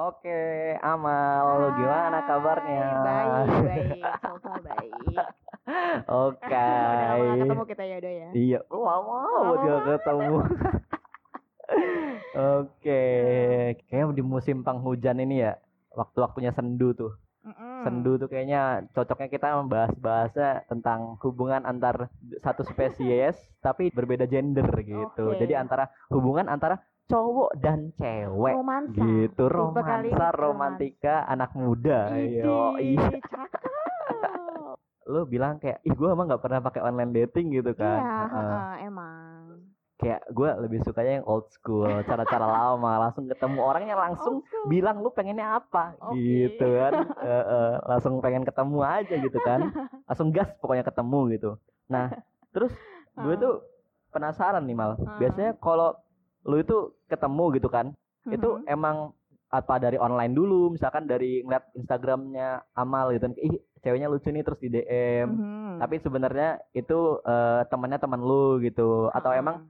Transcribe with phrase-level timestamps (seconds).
[0.00, 0.40] Oke,
[0.80, 2.88] Amal, gimana kabarnya?
[3.04, 4.92] Baik, baik, so far baik.
[6.08, 6.48] Oke.
[6.48, 8.28] Udah lama ketemu kita ya udah ya.
[8.32, 10.36] Iya, lama banget gak ketemu.
[12.56, 13.02] Oke,
[13.92, 15.60] kayaknya di musim penghujan ini ya,
[15.92, 17.12] waktu-waktunya sendu tuh.
[17.44, 17.84] Mm-mm.
[17.84, 25.36] Sendu tuh kayaknya cocoknya kita membahas-bahasnya tentang hubungan antar satu spesies tapi berbeda gender gitu.
[25.36, 25.40] Oke.
[25.44, 26.80] Jadi antara hubungan antara
[27.10, 28.54] cowok dan cewek.
[28.54, 28.94] Romansa.
[28.94, 32.14] gitu, romansa, ini romantika anak muda.
[32.14, 32.78] Yo,
[35.10, 37.98] lu bilang kayak ih gue emang nggak pernah pakai online dating gitu kan?
[37.98, 38.30] Iya, Heeh.
[38.30, 39.42] heeh, emang.
[40.00, 45.12] kayak gue lebih sukanya yang old school cara-cara lama langsung ketemu orangnya langsung bilang lu
[45.12, 46.48] pengennya apa Oke.
[46.48, 47.04] gitu kan?
[47.28, 49.68] Heeh, langsung pengen ketemu aja gitu kan?
[50.08, 51.50] Langsung gas pokoknya ketemu gitu.
[51.92, 52.16] Nah
[52.54, 52.72] terus
[53.12, 53.60] gue tuh
[54.08, 54.96] penasaran nih mal.
[55.20, 56.00] Biasanya kalau
[56.42, 56.76] lu itu
[57.06, 57.92] ketemu gitu kan
[58.26, 58.64] itu Mhm.
[58.66, 58.96] emang
[59.48, 64.40] apa dari online dulu misalkan dari ngeliat Instagramnya Amal gitu kan ih ceweknya lucu nih
[64.40, 65.72] terus di DM Mhm.
[65.78, 69.40] tapi sebenarnya itu eh, temannya teman lu gitu atau Heeh.
[69.40, 69.66] emang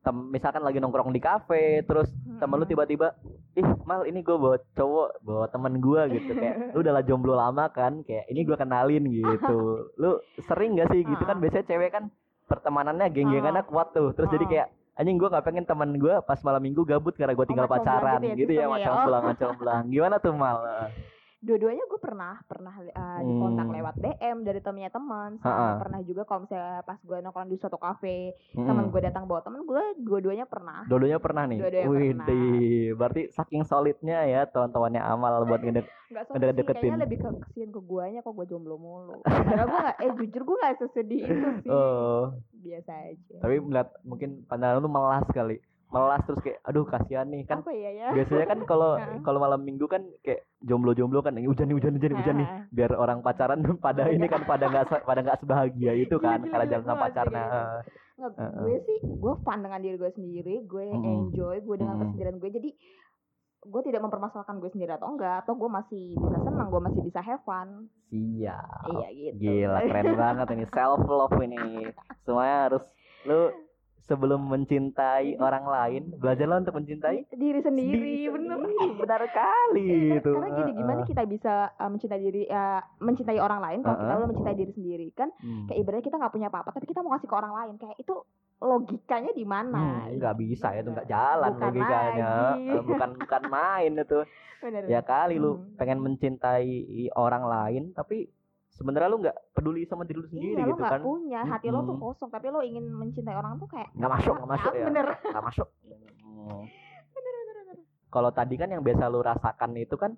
[0.00, 2.68] tem- misalkan lagi nongkrong di kafe terus temen lu Mm-mm.
[2.68, 3.16] tiba-tiba
[3.54, 7.32] ih mal ini gue bawa cowok bawa temen gue gitu kayak lu udah lah jomblo
[7.32, 9.58] lama kan kayak ini gue kenalin gitu
[9.96, 11.40] lu sering gak sih gitu kan Ah.
[11.40, 12.12] biasanya cewek kan
[12.44, 14.50] pertemanannya geng-gengannya kuat tuh terus jadi Ah.
[14.50, 17.82] kayak anjing gue gak pengen temen gue pas malam minggu gabut karena gue tinggal belang
[17.82, 18.66] pacaran gitu ya gitu ya ya?
[18.70, 19.04] macam Oh.
[19.06, 20.58] belang macam belang gimana tuh mal
[21.44, 23.74] dua-duanya gue pernah pernah uh, dikontak Hmm.
[23.74, 25.36] lewat DM dari temennya teman
[25.78, 28.64] pernah juga kalau misalnya pas gue nongkrong di suatu kafe Mm-mm.
[28.64, 31.60] temen gue datang bawa temen gue dua-duanya pernah Dua-duanya pernah nih.
[31.60, 32.26] Dua-duanya Wih, pernah.
[32.94, 35.84] berarti saking solidnya ya teman-temannya Amal buat ngedek.
[35.84, 36.78] sih deketin.
[36.78, 40.42] kayaknya lebih ke kesian ke guanya kok gue jomblo mulu padahal gue nggak eh jujur
[40.44, 45.58] gue nggak sesedih itu sih Oh, biasa aja tapi melihat mungkin pandangan lu melas kali.
[45.94, 47.46] Melas terus kayak aduh kasihan nih.
[47.46, 48.08] Kan apa ya ya.
[48.10, 48.90] biasanya kan kalau
[49.26, 52.48] kalau malam minggu kan kayak jomblo-jomblo kan "Ih, hujan nih hujan hujan nih, hujan nih
[52.74, 56.64] biar orang pacaran pada ini kan pada nggak pada nggak sebahagia itu kan Iya, karena
[56.66, 57.44] iya, jalan sama pacarnya.
[58.14, 61.14] Nggak, gue sih gue fun dengan diri gue sendiri gue Mm-mm.
[61.30, 62.02] enjoy gue dengan Mm-mm.
[62.10, 62.50] kesendirian gue.
[62.50, 62.70] Jadi
[63.64, 67.20] gue tidak mempermasalahkan gue sendiri atau enggak atau gue masih bisa senang gue masih bisa
[67.22, 67.88] have fun.
[68.10, 68.86] Siap.
[68.86, 69.38] Iya gitu.
[69.40, 71.88] Gila keren banget ini self love ini.
[72.22, 72.84] Semuanya harus
[73.24, 73.50] lu
[74.04, 78.96] sebelum mencintai orang lain, belajarlah untuk mencintai diri sendiri bener sendiri.
[78.96, 80.30] Benar kali Iya, itu.
[80.30, 84.18] karena gini gimana kita bisa uh, mencintai diri uh, mencintai orang lain kalau kita Heeh.
[84.18, 85.66] udah mencintai diri sendiri kan Hmm.
[85.66, 88.14] kayak ibaratnya kita nggak punya apa-apa tapi kita mau kasih ke orang lain kayak itu
[88.58, 92.68] logikanya di mana Hmm, nggak bisa ya itu nggak jalan Bukan logikanya lagi.
[92.70, 94.18] Eh, bukan bukan main itu
[94.64, 95.76] bener ya kali lu Hmm.
[95.76, 96.68] pengen mencintai
[97.14, 98.28] orang lain tapi
[98.74, 101.68] sebenarnya lu nggak peduli sama diri lu sendiri iya lo gitu nggak kan punya hati
[101.68, 104.84] lo tuh kosong tapi lo ingin mencintai orang tuh kayak nggak masuk nggak masuk ya
[104.84, 105.68] bener nggak masuk
[106.44, 106.66] Hmm.
[108.10, 110.12] kalau tadi kan yang biasa lu rasakan itu kan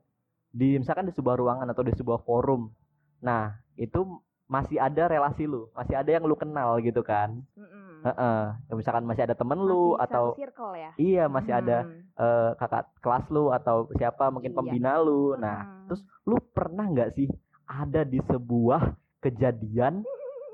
[0.48, 2.72] di misalkan di sebuah ruangan atau di sebuah forum
[3.18, 4.04] nah itu
[4.46, 7.84] masih ada relasi lu masih ada yang lu kenal gitu kan Mm-mm.
[8.02, 8.42] Heeh.
[8.62, 12.00] Ya, misalkan masih ada temen lu Masih atau satu circle ya iya masih ada Mm.
[12.14, 14.56] eh, kakak kelas lu atau siapa mungkin Iya.
[14.56, 15.86] pembina lu nah Mm.
[15.86, 17.28] terus lu pernah nggak sih
[17.66, 20.06] ada di sebuah kejadian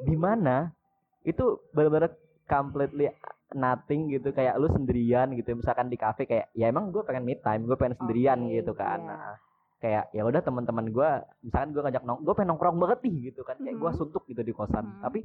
[0.03, 0.73] di mana
[1.23, 2.17] itu benar-benar
[2.49, 3.07] completely
[3.53, 7.37] nothing gitu kayak lu sendirian gitu misalkan di kafe kayak ya emang gue pengen me
[7.39, 9.13] time gue pengen sendirian Oke, gitu kan iya.
[9.13, 9.35] Nah,
[9.79, 11.11] kayak ya udah teman-teman gue
[11.43, 13.99] misalkan gue ngajak nong gue pengen nongkrong banget nih gitu kan kayak gue Mhm.
[13.99, 15.03] suntuk gitu di kosan Mhm.
[15.05, 15.21] tapi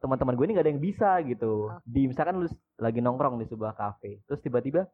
[0.00, 1.80] teman-teman gue ini gak ada yang bisa gitu Oh.
[1.84, 2.46] di misalkan lu
[2.76, 4.84] lagi nongkrong di sebuah kafe terus tiba-tiba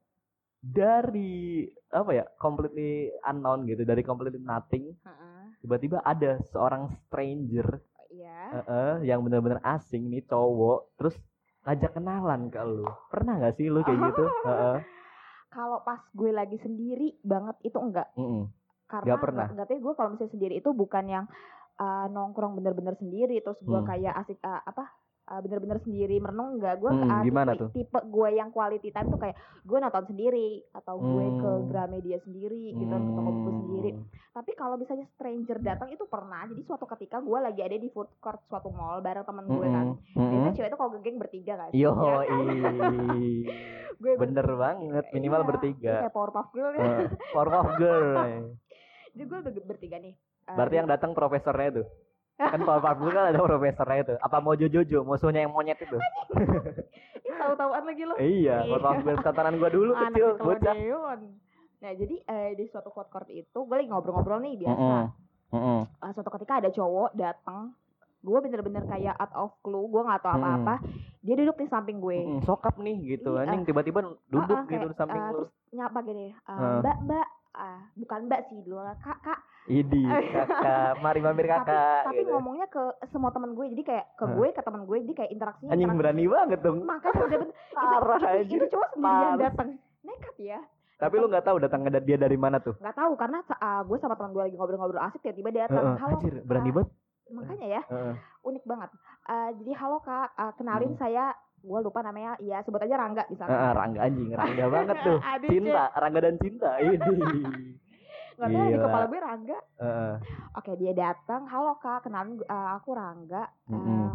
[0.63, 5.36] dari apa ya completely unknown gitu dari completely nothing Heeh.
[5.67, 8.39] Tiba-tiba ada seorang stranger Iya.
[8.49, 11.19] eh, eh, yang benar-benar asing nih cowok terus
[11.63, 14.79] ngajak kenalan ke lu pernah nggak sih lu kayak gitu Heeh.
[15.49, 18.47] Kalau pas gue lagi sendiri banget itu enggak Mm-mm.
[18.87, 19.47] karena Nggak pernah?
[19.51, 21.25] nggak tahu gue kalau misalnya sendiri itu bukan yang
[21.77, 23.89] uh, nongkrong bener-bener sendiri terus gue Hmm.
[23.89, 24.87] kayak asik uh, apa
[25.27, 27.71] uh, bener-bener sendiri merenung enggak gue Hmm, gimana tipe, tuh?
[27.73, 31.67] tipe gue yang quality time tuh kayak gue nonton sendiri atau gue ke Hmm.
[31.67, 34.05] Gramedia sendiri gitu ke toko buku sendiri Hmm.
[34.33, 38.09] tapi kalau misalnya stranger datang itu pernah jadi suatu ketika gue lagi ada di food
[38.17, 40.15] court suatu mall bareng temen gue kan Mm-mm.
[40.15, 40.31] Mm-mm.
[40.31, 43.19] biasanya cewek itu kalau geng bertiga kan Yo, Ya kan?
[43.97, 45.95] gue bener banget minimal Iya, bertiga.
[46.01, 48.31] kayak Powerpuff Girl ya Eh, Powerpuff Girl.
[49.13, 50.15] jadi gue ber- bertiga nih
[50.47, 51.83] Uh, Berarti yang datang profesornya itu.
[52.37, 54.15] Kan Powerpuff Girl kan ada profesornya itu.
[54.21, 55.97] Apa mau Jojo musuhnya yang monyet itu?
[57.19, 58.71] Ih, tahu-tahuan lagi lo iya, Iya.
[58.71, 60.75] Powerpuff Girl tatanan gua dulu Anak kecil bocah.
[61.77, 64.81] Nah jadi eh, di suatu food court itu gue lagi ngobrol-ngobrol nih biasa.
[64.81, 65.05] Mm-mm.
[65.51, 65.81] Mm-mm.
[65.87, 67.77] Eh, suatu ketika ada cowok datang,
[68.19, 70.41] gue bener-bener kayak out of clue, gue nggak tahu Mm.
[70.43, 70.75] apa-apa.
[71.21, 73.33] Dia duduk di samping gue, Mm-mm, sokap nih gitu.
[73.35, 73.45] Iya.
[73.45, 75.33] Anjing tiba-tiba duduk Ah, ah, gitu di samping lu.
[75.33, 76.81] terus nyapa gini, Ah.
[76.81, 82.07] Mbak Mbak, ah, bukan mbak sih dulu kak kak Idi, kakak, mari mampir tapi kakak.
[82.07, 82.31] tapi gitu.
[82.31, 82.79] ngomongnya ke
[83.11, 85.99] semua teman gue jadi kayak ke gue ke teman gue jadi kayak interaksinya Anjing interaksi.
[85.99, 86.79] berani banget dong.
[86.85, 88.57] makanya udah bener Parah itu, anjir.
[88.57, 89.69] itu cowok sendirian datang
[90.01, 90.61] nekat ya
[90.97, 92.79] Tapi lu nggak tahu datang dia dari mana tuh?
[92.79, 95.97] nggak tahu karena ah, gue sama teman gue lagi ngobrol-ngobrol asik tiba-tiba dia datang Heeh,
[95.99, 96.89] halo anjir, berani Kak." banget.
[97.27, 98.15] makanya ya Heeh.
[98.45, 98.91] unik banget
[99.27, 101.01] Ah, jadi halo kak Ah, kenalin Hmm.
[101.03, 101.35] saya
[101.67, 105.19] gue lupa namanya ya sebut aja Rangga misalnya Heeh, Rangga anjing, Rangga banget tuh.
[105.45, 106.71] Cinta, Rangga dan cinta.
[106.83, 106.95] Ini.
[108.37, 110.15] tahu di kepala gue Rangga Heeh.
[110.55, 114.09] oke dia datang halo kak kenalin ah, aku Rangga Ah, Mm-mm.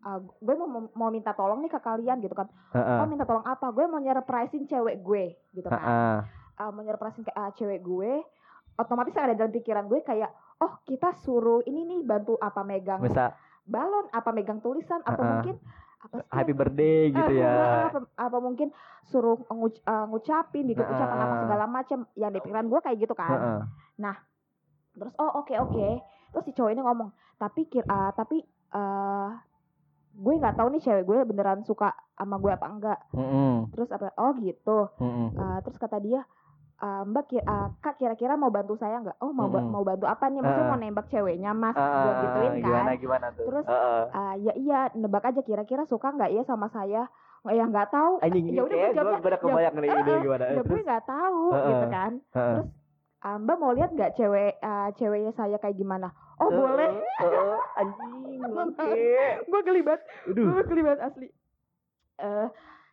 [0.00, 2.98] ah, gue mau mau minta tolong nih ke kalian gitu kan Heeh.
[2.98, 6.16] oh minta tolong apa gue mau nyerpresin cewek gue gitu kan Heeh.
[6.58, 8.24] uh, mau nyerpresin ke uh, cewek gue
[8.74, 13.36] otomatis ada dalam pikiran gue kayak oh kita suruh ini nih bantu apa megang Bisa
[13.62, 15.32] balon apa megang tulisan atau Uh-uh.
[15.36, 15.56] mungkin
[16.00, 17.56] apa sih happy birthday gitu Ah, ya.
[17.92, 18.68] apa, apa mungkin
[19.04, 20.96] suruh nguc- uh, ngucapin bikin Uh-uh.
[20.96, 24.16] ucapan apa segala macam yang di pikiran gue kayak gitu kan Heeh.
[24.90, 25.88] terus oh oke oke
[26.30, 29.30] terus si cowok ini ngomong tapi kir ah, tapi eh
[30.10, 33.68] gue nggak tahu nih cewek gue beneran suka sama gue apa enggak Heeh.
[33.70, 35.28] terus apa oh gitu Heeh.
[35.36, 36.24] Eh, terus kata dia
[36.80, 39.68] "Eh, mbak ki- eh, kak kira-kira mau bantu saya nggak oh mau Mm-mm.
[39.68, 40.70] mau bantu apa nih maksudnya Eh.
[40.70, 43.44] mau nembak ceweknya mas Ah, gue gituin kan gimana gimana tuh?
[43.44, 44.02] Terus, Heeh.
[44.10, 47.04] Ah, ya iya nebak aja kira-kira suka nggak ya sama saya
[47.40, 50.20] Oh, ya nggak tahu anjing ya udah gue kayak gue udah kebayang nih ini Heeh,
[50.22, 50.44] gimana.
[50.46, 51.68] ya gue nggak tahu Heeh.
[51.68, 52.52] gitu kan heeh.
[52.54, 52.68] terus
[53.20, 58.40] "Ah, mbak mau lihat nggak cewek ah, ceweknya saya kayak gimana oh boleh Heeh, anjing.
[58.44, 58.92] Oke.
[59.42, 60.48] gue gelibat Aduh.
[60.50, 61.28] gue gelibat asli
[62.18, 62.48] eh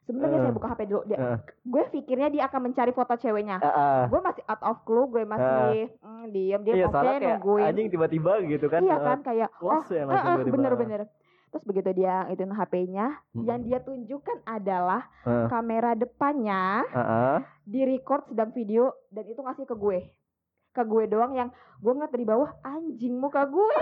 [0.07, 0.41] sebenarnya Eh.
[0.41, 1.37] saya buka hp dulu dia Eh.
[1.61, 4.01] gue pikirnya dia akan mencari foto ceweknya Heeh.
[4.07, 7.87] gue masih out of clue gue masih mm, diem dia Iya, oke kayak nungguin anjing
[7.89, 8.79] tiba-tiba gitu kan.
[8.81, 10.55] iya kan kayak oh Los ya langsung heeh, tiba-tiba.
[10.55, 11.01] bener-bener
[11.47, 13.43] terus begitu dia itu HP-nya Mm.
[13.43, 15.47] yang dia tunjukkan adalah Heeh.
[15.47, 17.35] kamera depannya Heeh.
[17.63, 19.99] di record sedang video dan itu ngasih ke gue
[20.71, 23.75] ke gue doang yang gue ngeliat dari bawah anjing muka gue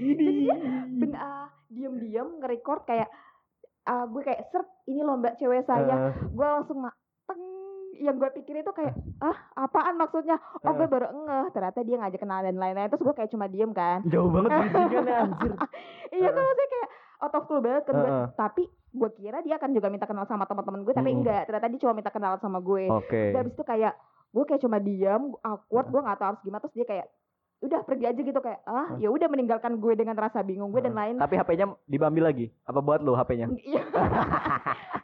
[0.00, 0.56] jadi dia
[0.90, 3.06] ben ah, diem-diem nge-record kayak
[3.84, 6.12] ah, gue kayak seret ini loh mbak cewek saya Heeh.
[6.28, 6.94] gue langsung mak
[7.24, 7.40] teng
[7.96, 12.20] yang gue pikir itu kayak ah apaan maksudnya oh gue baru ngeh ternyata dia ngajak
[12.20, 15.52] kenalan dan lain-lain terus gue kayak cuma diem kan Jauh banget anjir.
[16.16, 16.46] iya kan Heeh.
[16.48, 16.88] maksudnya kayak
[17.20, 18.26] out of clue banget kan gue Heeh.
[18.34, 21.80] tapi gue kira dia akan juga minta kenal sama teman-teman gue tapi enggak ternyata dia
[21.80, 23.30] cuma minta kenalan sama gue Oke.
[23.30, 23.94] Udah habis itu kayak
[24.30, 27.06] gue kayak cuma diam awkward gue nggak tahu harus gimana terus dia kayak
[27.60, 30.96] udah pergi aja gitu kayak ah ya udah meninggalkan gue dengan rasa bingung gue dan
[30.96, 32.48] lain Tapi HP-nya diambil lagi.
[32.64, 33.52] Apa buat lu HP-nya?
[33.60, 33.84] Iya.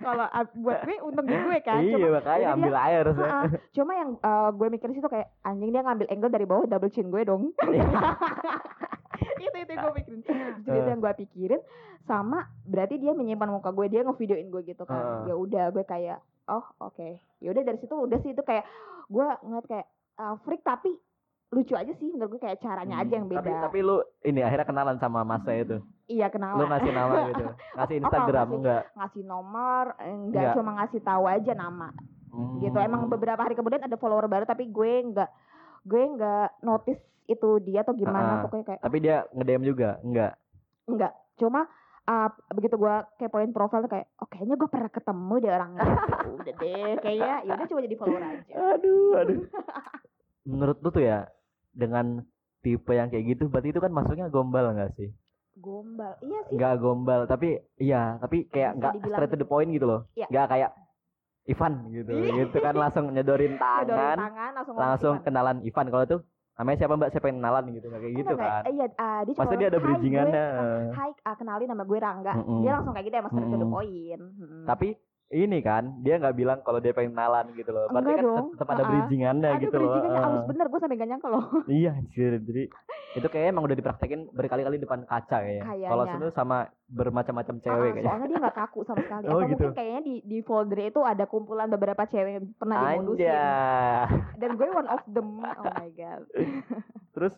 [0.01, 0.27] kalau
[0.63, 3.27] buat gue untung di gue kan iya cuma, makanya ambil air harusnya.
[3.29, 3.45] ah,
[3.75, 6.93] cuma yang eh, gue mikir sih tuh kayak anjing dia ngambil angle dari bawah double
[6.95, 7.51] chin gue dong
[9.43, 10.21] itu itu yang gue pikirin
[10.63, 11.61] jadi itu yang gue pikirin
[12.07, 15.33] sama berarti dia menyimpan muka gue dia ngevideoin gue gitu kan Heeh.
[15.33, 17.09] ya udah gue kayak oh oke
[17.43, 18.63] ya udah dari situ udah sih itu kayak
[19.11, 19.87] gue ngeliat kayak
[20.23, 20.95] ah, freak tapi
[21.49, 24.41] lucu aja sih menurut gue kayak caranya aja yang Hmm, beda Tapi tapi lu ini
[24.41, 25.77] akhirnya kenalan sama masnya itu.
[26.07, 27.45] iya kenalan Lu ngasih nama gitu.
[27.73, 28.83] Ngasih Oh, Instagram ngasih- enggak?
[28.93, 30.55] ngasih nomor eh, enggak Enggak.
[30.55, 31.89] cuma ngasih tahu aja nama
[32.29, 32.59] Hmm.
[32.59, 35.31] gitu emang beberapa hari kemudian ada follower baru tapi gue enggak
[35.83, 38.43] gue enggak notice itu dia atau gimana Ah.
[38.43, 39.97] pokoknya kayak Tapi dia nge-DM juga?
[40.01, 40.35] Enggak.
[40.85, 41.65] enggak cuma
[42.03, 45.95] ah, begitu gue kepoin profil tuh kayak oh kayaknya gue pernah ketemu deh orangnya Ya
[46.37, 49.39] udah deh kayaknya ya udah coba jadi follower aja Aduh, aduh.
[50.47, 51.19] Menurut lu tuh ya
[51.77, 52.25] dengan
[52.59, 55.13] tipe yang kayak gitu berarti itu kan masuknya gombal enggak sih?
[55.55, 59.85] gombal iya sih Enggak gombal, tapi iya, tapi kayak dibilang straight to the point gitu
[59.85, 60.05] loh.
[60.13, 60.29] Iya.
[60.29, 60.71] Enggak kayak
[61.47, 62.11] Ivan gitu.
[62.11, 62.33] Iya.
[62.43, 65.25] gitu kan langsung nyedorin tangan, tangan langsung langsung Ivan.
[65.25, 66.21] kenalan Ivan kalau tuh
[66.57, 67.11] namanya siapa Mbak?
[67.11, 68.53] Siapa yang kenalan gitu kayak gitu Enggak, enggak.
[68.59, 68.63] kan.
[68.69, 70.45] Iya ah, dia cuma Pasti dia ada "Hai, gue," bridgingannya.
[70.51, 72.33] ah, Hai, ah, kenalin nama gue Rangga.
[72.35, 72.61] Mm-mm.
[72.61, 74.21] Dia langsung kayak gitu emang straight to the point.
[74.21, 74.63] Mm-mm.
[74.67, 74.89] Tapi
[75.29, 77.91] ini kan dia nggak bilang kalau dia pengen kenalan gitu loh.
[77.91, 78.47] Berarti Enggak kan dong.
[78.55, 79.83] tetap ada bridgingannya Aduh, gitu loh.
[79.91, 80.49] bridgingannya halus Heeh.
[80.49, 81.45] bener, gue sampai gak nyangka loh.
[81.73, 82.33] Iya anjir.
[82.39, 82.63] Jadi
[83.17, 85.65] itu kayaknya emang udah dipraktekin berkali-kali depan kaca kayaknya.
[85.65, 85.89] Kayaknya.
[85.89, 88.07] Kalau itu sama bermacam-macam cewek Ah, kayaknya.
[88.07, 89.25] soalnya dia gak kaku sama sekali.
[89.27, 89.51] Oh, Atau gitu.
[89.59, 93.27] mungkin kayaknya di, di folder itu ada kumpulan beberapa cewek yang pernah dimodusin.
[94.41, 95.29] Dan gue one of them.
[95.43, 96.23] Oh my god.
[97.13, 97.35] Terus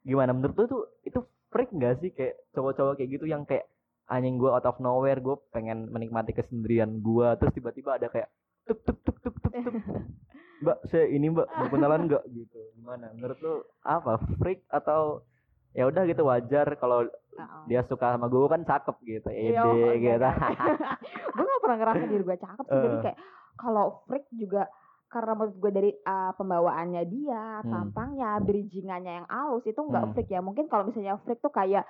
[0.00, 3.66] gimana menurut lu tuh itu freak gak sih kayak cowok-cowok kayak gitu yang kayak
[4.08, 8.28] anjing gue out of nowhere gue pengen menikmati kesendirian gue terus tiba-tiba ada kayak
[8.64, 9.74] tuk tuk tuk tuk tuk tuk
[10.62, 15.22] mbak saya ini mbak mau kenalan nggak gitu gimana menurut lu apa freak atau
[15.70, 17.06] ya udah gitu wajar kalau
[17.38, 17.62] Uh-uh.
[17.70, 20.36] dia suka sama gue kan cakep gitu Iya, ede oh, enggak, gitu enggak.
[21.30, 22.78] gue gak pernah ngerasa diri gue cakep sih.
[22.82, 23.02] Jadi Eh.
[23.06, 23.18] kayak
[23.54, 24.62] kalau freak juga
[25.06, 27.70] karena menurut gue dari uh, pembawaannya dia, Hmm.
[27.70, 30.12] tampangnya, bridgingannya yang halus itu nggak Hmm.
[30.12, 30.40] freak ya.
[30.42, 31.86] Mungkin kalau misalnya freak tuh kayak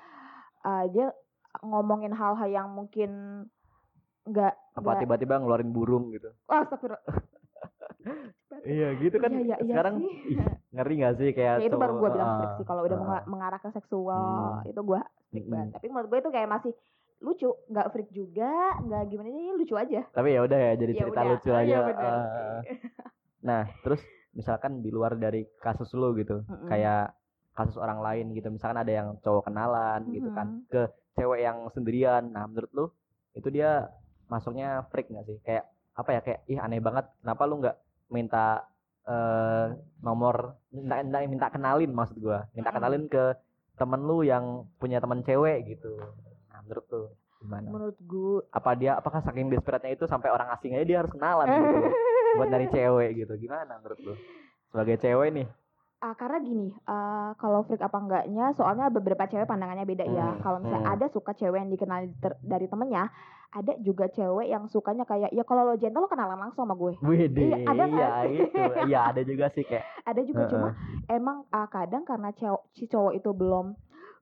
[0.63, 1.09] uh, dia
[1.61, 3.11] ngomongin hal-hal yang mungkin
[4.25, 7.01] nggak apa tiba-tiba ngeluarin burung gitu astagfirullah.
[8.69, 10.13] iya gitu kan Iya, iya, iya sekarang sih.
[10.33, 10.39] ih,
[10.73, 13.01] ngeri gak sih kayak ya itu baru gue bilang ah, strict sih kalau udah ah.
[13.01, 15.53] menga- mengarah ke seksual itu gue strict Mm-mm.
[15.53, 16.73] banget tapi menurut gue itu kayak masih
[17.19, 21.01] lucu nggak freak juga nggak gimana ya lucu aja tapi ya udah ya jadi Ya
[21.03, 21.31] cerita udah.
[21.35, 22.19] lucu Oh, aja iya
[22.63, 22.79] sih.
[23.41, 24.01] nah terus
[24.31, 26.69] misalkan di luar dari kasus lu gitu Mm-mm.
[26.69, 27.11] kayak
[27.53, 30.87] kasus orang lain gitu misalkan ada yang cowok kenalan gitu kan ke
[31.19, 32.31] cewek yang sendirian.
[32.31, 32.87] Nah menurut lu
[33.35, 33.91] itu dia
[34.31, 35.39] masuknya freak nggak sih?
[35.43, 36.21] Kayak apa ya?
[36.23, 37.11] Kayak ih aneh banget.
[37.19, 37.77] Kenapa lu nggak
[38.09, 38.65] minta
[39.09, 39.67] eh
[39.99, 42.47] nomor minta, minta minta kenalin maksud gua.
[42.55, 42.77] Minta Mm.
[42.79, 43.25] kenalin ke
[43.75, 45.99] temen lu yang punya teman cewek gitu.
[46.51, 47.03] Nah menurut lu
[47.39, 47.67] gimana?
[47.71, 51.47] Menurut gue apa dia apakah saking desperate-nya itu sampai orang asing aja dia harus kenalan
[51.47, 51.79] gitu?
[52.37, 53.33] Buat dari cewek gitu.
[53.39, 54.15] Gimana menurut lu?
[54.69, 55.47] Sebagai cewek nih
[55.99, 60.31] Ah, karena gini, eh, kalau freak apa enggaknya, soalnya beberapa cewek pandangannya beda ya.
[60.31, 60.95] Hmm, Kalau misalnya hmm.
[60.95, 63.11] ada suka cewek yang dikenal ter- dari temennya,
[63.51, 66.95] ada juga cewek yang sukanya kayak, ya kalau lo gentle lo kenalan langsung sama gue.
[67.03, 68.39] Wede, Iya, ada iya sih?
[68.47, 70.69] itu, iya ada juga sih kayak Ada juga cuma
[71.11, 73.67] emang ah, kadang karena cewek si cowok itu belum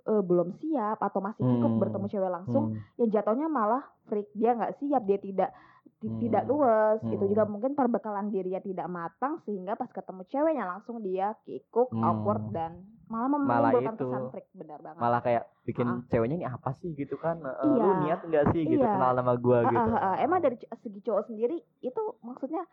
[0.07, 1.81] eh, belum siap atau masih kikuk Hmm.
[1.83, 6.21] bertemu cewek langsung, hmm, yang jatuhnya malah freak dia nggak siap, dia tidak ti- Hmm.
[6.21, 7.01] tidak luwes.
[7.03, 7.31] Itu Hmm.
[7.31, 12.05] juga mungkin perbekalan dirinya tidak matang sehingga pas ketemu ceweknya langsung dia kikuk, Hmm.
[12.05, 14.05] awkward dan malah mem- Malah menimbulkan itu.
[14.05, 14.99] kesan freak benar banget.
[14.99, 16.03] malah kayak bikin Ah.
[16.07, 17.93] ceweknya ini apa sih gitu kan lu Iya.
[18.03, 18.93] niat enggak sih gitu Iya.
[18.93, 20.15] kenal sama gua gitu ah, ah, ah.
[20.19, 22.67] Emang dari segi cowok sendiri itu maksudnya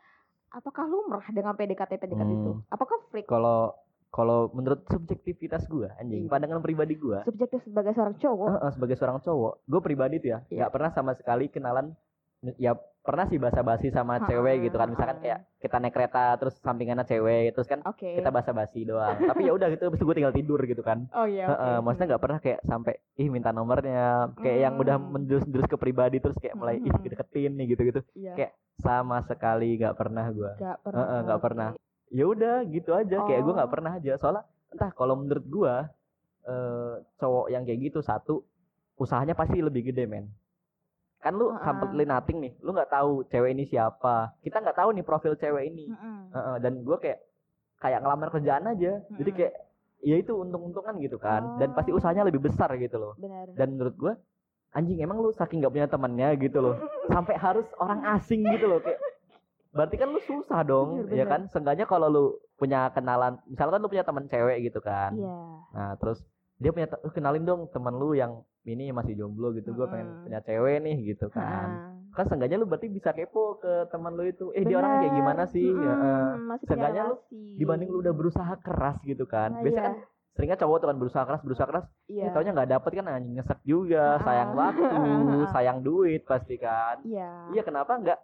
[0.50, 2.52] apakah lumrah dengan PDKT PDKT itu?
[2.52, 2.66] Hmm.
[2.68, 3.78] Apakah freak kalau
[4.10, 6.30] kalau menurut subjektivitas gua anjing Iya.
[6.30, 8.48] pandangan pribadi gua subjektif sebagai seorang cowok?
[8.48, 10.58] eh, eh, sebagai seorang cowok gue pribadi tuh ya Iya.
[10.60, 11.94] nggak pernah sama sekali kenalan
[12.58, 17.04] ya pernah sih basa-basi sama cewek gitu kan misalkan kayak kita naik kereta terus sampingannya
[17.04, 18.16] cewek terus kan Oke.
[18.16, 21.24] kita basa-basi doang tapi ya udah gitu habis itu gue tinggal tidur gitu kan Oh
[21.26, 21.46] iya.
[21.46, 21.84] Heeh, oke.
[21.84, 25.12] maksudnya nggak pernah kayak sampai ih minta nomornya kayak yang udah Hmm.
[25.12, 27.04] menjurus-jurus ke pribadi terus kayak mulai ih Hmm.
[27.04, 28.34] deketin nih gitu-gitu Iya.
[28.34, 31.04] kayak sama sekali nggak pernah gua Nggak pernah.
[31.22, 31.46] Nggak oke.
[31.46, 31.70] pernah.
[32.10, 33.74] ya udah gitu aja kayak gua nggak Oh.
[33.74, 35.92] pernah aja soalnya entah kalau menurut gua
[36.42, 38.48] eh cowok yang kayak gitu satu
[38.96, 40.28] usahanya pasti lebih gede men
[41.24, 44.36] kan lu completely nothing nih lu nggak tahu cewek ini siapa.
[44.44, 45.88] Kita nggak tahu nih profil cewek ini.
[45.88, 46.36] Mm-mm.
[46.36, 47.24] Heeh, dan gua kayak
[47.80, 49.00] kayak ngelamar kerjaan aja.
[49.10, 49.54] Jadi kayak
[50.04, 51.56] ya itu untung-untungan gitu kan.
[51.58, 51.98] Dan pasti Oh.
[51.98, 53.14] usahanya lebih besar gitu loh.
[53.16, 53.56] Benar.
[53.56, 54.14] dan menurut gua
[54.72, 56.76] anjing emang lu saking nggak punya temannya gitu loh.
[57.16, 59.00] Sampai harus orang asing gitu loh kayak.
[59.74, 61.48] Berarti kan lu susah dong Bener, ya kan?
[61.50, 65.16] Seenggaknya kalau lu punya kenalan misalkan lu punya teman cewek gitu kan.
[65.16, 65.40] Iya.
[65.74, 66.22] nah terus
[66.64, 70.24] dia punya "Eh, kenalin dong teman lu yang ini masih jomblo gitu gua pengen Mm-mm.
[70.24, 72.16] punya cewek nih gitu kan Heeh.
[72.16, 75.44] kan seenggaknya lu berarti bisa kepo ke teman lu itu eh dia orangnya kayak gimana
[75.46, 76.32] sih Ya, eh.
[76.40, 77.16] masih punya Seenggaknya lu
[77.60, 79.88] dibanding lu udah berusaha keras gitu kan Nah, biasanya iya.
[79.92, 79.96] kan
[80.34, 82.24] seringnya cowok tuh kan berusaha keras berusaha keras Iya.
[82.26, 84.22] Eh, taunya nggak dapet kan anjing nyesek juga, Ah.
[84.22, 84.84] sayang waktu,
[85.54, 87.04] sayang duit pasti kan.
[87.04, 87.52] Iya.
[87.52, 88.20] Iya kenapa nggak?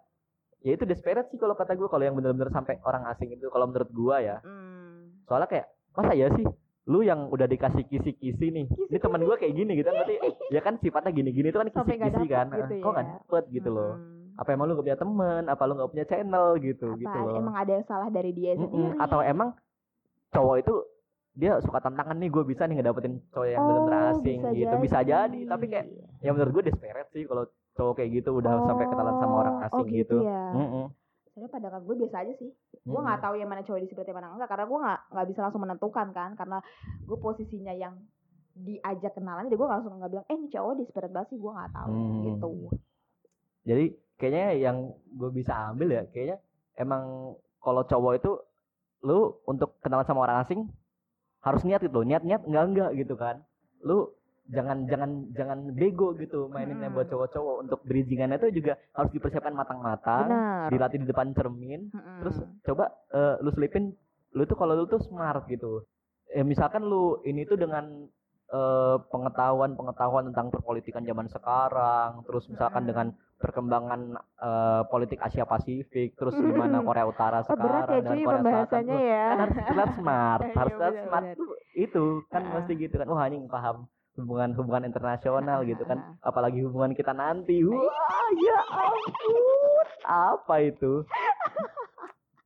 [0.59, 3.67] Ya itu desperate sih kalau kata gue kalau yang bener-bener sampai orang asing itu kalau
[3.67, 4.37] menurut gua ya.
[4.41, 5.23] Mm.
[5.23, 6.45] Soalnya kayak masa ya sih
[6.89, 10.15] lu yang udah dikasih kisi-kisi nih, ini teman gua kayak gini gitu kan berarti
[10.49, 12.47] ya kan sifatnya gini-gini itu kan kisi-kisi kan.
[12.49, 13.03] gitu Eh, Kok ya.
[13.05, 13.93] dapet gitu loh.
[13.93, 14.17] Mm.
[14.35, 15.41] Apa emang lu gak punya temen?
[15.45, 17.35] Apa lu gak punya channel gitu Apa gitu loh.
[17.37, 18.97] emang ada yang salah dari dia sendiri?
[18.97, 19.53] Atau emang
[20.29, 20.73] cowok itu
[21.35, 25.39] dia suka tantangan nih gue bisa nih ngedapetin cowok yang Oh, asing gitu bisa jadi
[25.45, 25.85] tapi kayak
[26.19, 29.65] ya menurut gue desperate sih kalau cowok kayak gitu udah sampai kenalan sama orang Oh,
[29.69, 30.17] asing oh gitu.
[30.19, 30.41] ya.
[30.51, 30.85] Mm-mm.
[31.31, 32.49] Sebenarnya pandangan gue biasa aja sih.
[32.83, 33.05] Gue Mm-mm.
[33.05, 35.61] nggak tahu yang mana cowok desperate yang mana enggak karena gue nggak nggak bisa langsung
[35.63, 36.57] menentukan kan karena
[37.05, 37.95] gue posisinya yang
[38.59, 41.71] diajak kenalan jadi gue langsung nggak bilang eh ini cowok desperate banget sih gue nggak
[41.71, 42.23] tahu Hmm.
[42.27, 42.49] gitu.
[43.63, 43.85] Jadi
[44.19, 44.77] kayaknya yang
[45.15, 46.37] gue bisa ambil ya kayaknya
[46.75, 48.31] emang kalau cowok itu
[49.07, 50.67] lu untuk kenalan sama orang asing
[51.39, 53.39] harus niat gitu, niat-niat enggak enggak gitu kan.
[53.79, 54.11] Lu
[54.49, 56.97] jangan jangan jangan bego gitu maininnya Mm-mm.
[56.97, 60.25] buat cowok-cowok untuk bridgingannya itu juga harus dipersiapkan matang-matang,
[60.67, 62.17] dilatih di depan cermin, Mm-mm.
[62.19, 63.93] terus coba eh, lu selipin
[64.31, 65.85] lu tuh kalau lu tuh smart gitu
[66.29, 68.09] eh, misalkan lu ini tuh dengan
[68.47, 72.89] eh, pengetahuan pengetahuan tentang perpolitikan zaman sekarang terus misalkan Mm-mm.
[72.89, 74.01] dengan perkembangan
[74.35, 78.83] eh, politik Asia Pasifik terus gimana Korea Utara Oh sekarang ya dengan cuy Korea Selatan
[78.89, 79.25] ya.
[79.29, 79.57] kan harus
[79.95, 82.51] smart Iya, harus smart tuh itu kan Ah.
[82.57, 83.85] pasti gitu kan wah anjing paham
[84.17, 86.17] hubungan hubungan internasional gitu kan.
[86.19, 87.61] Apalagi hubungan kita nanti.
[87.61, 87.79] Wah
[88.39, 89.87] ya ampun.
[90.03, 91.03] Apa itu?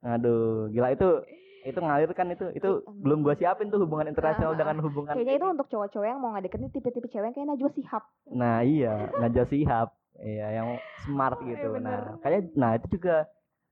[0.03, 0.91] Aduh gila.
[0.91, 1.23] Itu
[1.63, 2.51] itu ngalir kan itu.
[2.51, 6.19] Itu Ih, belum gua siapin tuh hubungan internasional dengan hubungan Kayaknya itu untuk cowok-cowok yang
[6.19, 8.03] mau ngadeketin tipe-tipe cewek yang kayak Najwa Shihab.
[8.29, 9.07] nah iya.
[9.15, 9.87] Najwa Shihab.
[10.19, 10.67] Iya yang
[11.01, 11.67] smart Oh, gitu.
[11.69, 11.99] Iya bener.
[12.03, 13.25] nah kayak nah itu juga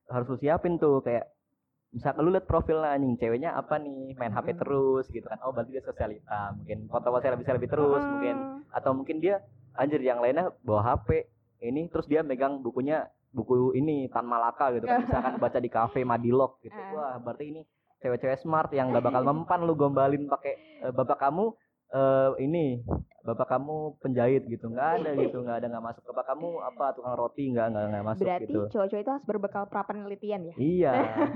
[0.07, 1.03] harus lu siapin tuh.
[1.03, 1.27] Kayak
[1.91, 5.75] misalkan lu liat profilnya anjing ceweknya apa nih main HP terus gitu kan oh berarti
[5.75, 8.63] dia sosialita mungkin foto selfie selfie terus mungkin Hmm.
[8.71, 9.43] atau mungkin dia
[9.75, 11.27] anjir yang lainnya bawa HP
[11.61, 16.03] ini terus dia megang bukunya buku ini Tan Malaka gitu kan misalkan baca di kafe
[16.03, 16.91] Madilog gitu Ah.
[16.91, 17.61] wah berarti ini
[17.99, 21.53] cewek-cewek smart yang gak bakal mempan lu gombalin pakai eh, bapak kamu
[21.91, 22.79] eh ini
[23.21, 27.13] bapak kamu penjahit gitu nggak ada gitu nggak ada nggak masuk bapak kamu apa tukang
[27.13, 30.55] roti nggak nggak nggak masuk Berarti gitu cowok-cowok itu harus berbekal pra penelitian ya.
[30.55, 30.93] iya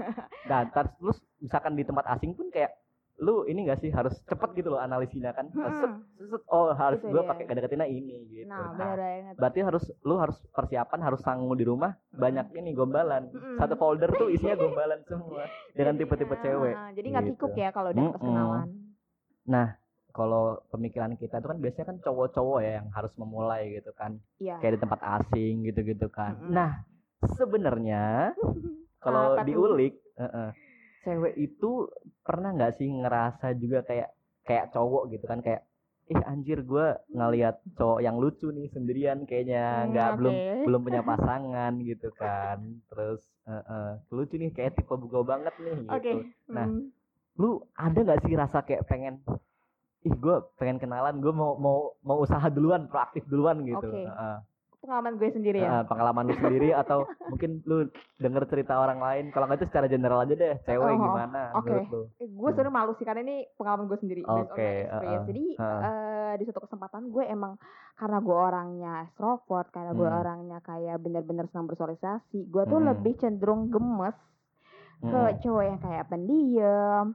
[0.50, 2.72] dan terus misalkan di tempat asing pun kayak
[3.16, 6.04] lu ini gak sih harus cepet gitu loh analisinya kan Set, Hmm.
[6.20, 8.92] set, oh harus Itu gue pakai deketinnya ini gitu Nah, Nah,
[9.32, 13.56] berarti harus lu harus persiapan harus sanggup di rumah banyak ini gombalan Mm-mm.
[13.56, 15.48] satu folder tuh isinya gombalan semua
[15.80, 17.36] dengan tipe-tipe cewek Jadi nggak gitu.
[17.40, 18.20] kikuk ya kalau udah Mm-mm.
[18.20, 18.70] kenalan.
[20.16, 24.56] Kalau pemikiran kita itu kan biasanya kan cowok-cowok ya yang harus memulai gitu kan Iya.
[24.58, 26.52] kayak di tempat asing gitu-gitu kan Mm-mm.
[26.52, 26.72] nah
[27.30, 28.32] sebenarnya
[29.04, 30.50] kalau diulik eh-eh,
[31.02, 31.92] cewek itu
[32.22, 34.10] pernah nggak sih ngerasa juga kayak
[34.42, 35.68] kayak cowok gitu kan kayak
[36.06, 40.54] ih anjir gue ngelihat cowok yang lucu nih sendirian kayaknya Hmm, nggak belum oke.
[40.70, 42.58] belum punya pasangan gitu kan
[42.88, 46.12] terus eh-eh, lucu nih kayak tipe gue banget nih gitu Oke.
[46.48, 46.88] Nah, hmm.
[47.36, 49.20] lu ada nggak sih rasa kayak pengen
[50.06, 54.06] ih gue pengen kenalan gue mau mau mau usaha duluan proaktif duluan gitu Oke.
[54.06, 54.38] Heeh.
[54.78, 55.82] pengalaman gue sendiri ya.
[55.84, 60.22] Pengalaman lu sendiri atau mungkin lu denger cerita orang lain kalau nggak itu secara general
[60.22, 61.66] aja deh cewek Oh, gimana oke.
[61.66, 64.94] menurut lu Eh, gue sebenarnya malu sih karena ini pengalaman gue sendiri Oke, experience.
[64.94, 65.82] uh-uh, Jadi uh-uh.
[65.82, 67.58] eh, di suatu kesempatan gue emang
[67.96, 70.22] karena gue orangnya extrovert, karena gue Hmm.
[70.22, 72.88] orangnya kayak bener-bener senang bersosialisasi, gue tuh Hmm.
[72.88, 74.14] lebih cenderung gemes
[74.98, 75.40] ke Mm-mm.
[75.40, 77.06] cowok yang kayak pendiam.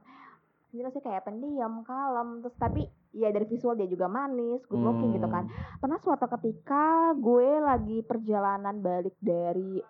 [0.71, 5.27] Jelasnya kayak pendiam, kalem, terus tapi ya dari visual dia juga manis, good looking gitu
[5.27, 5.47] kan.
[5.47, 5.79] Hmm.
[5.83, 9.83] Pernah suatu ketika gue lagi perjalanan balik dari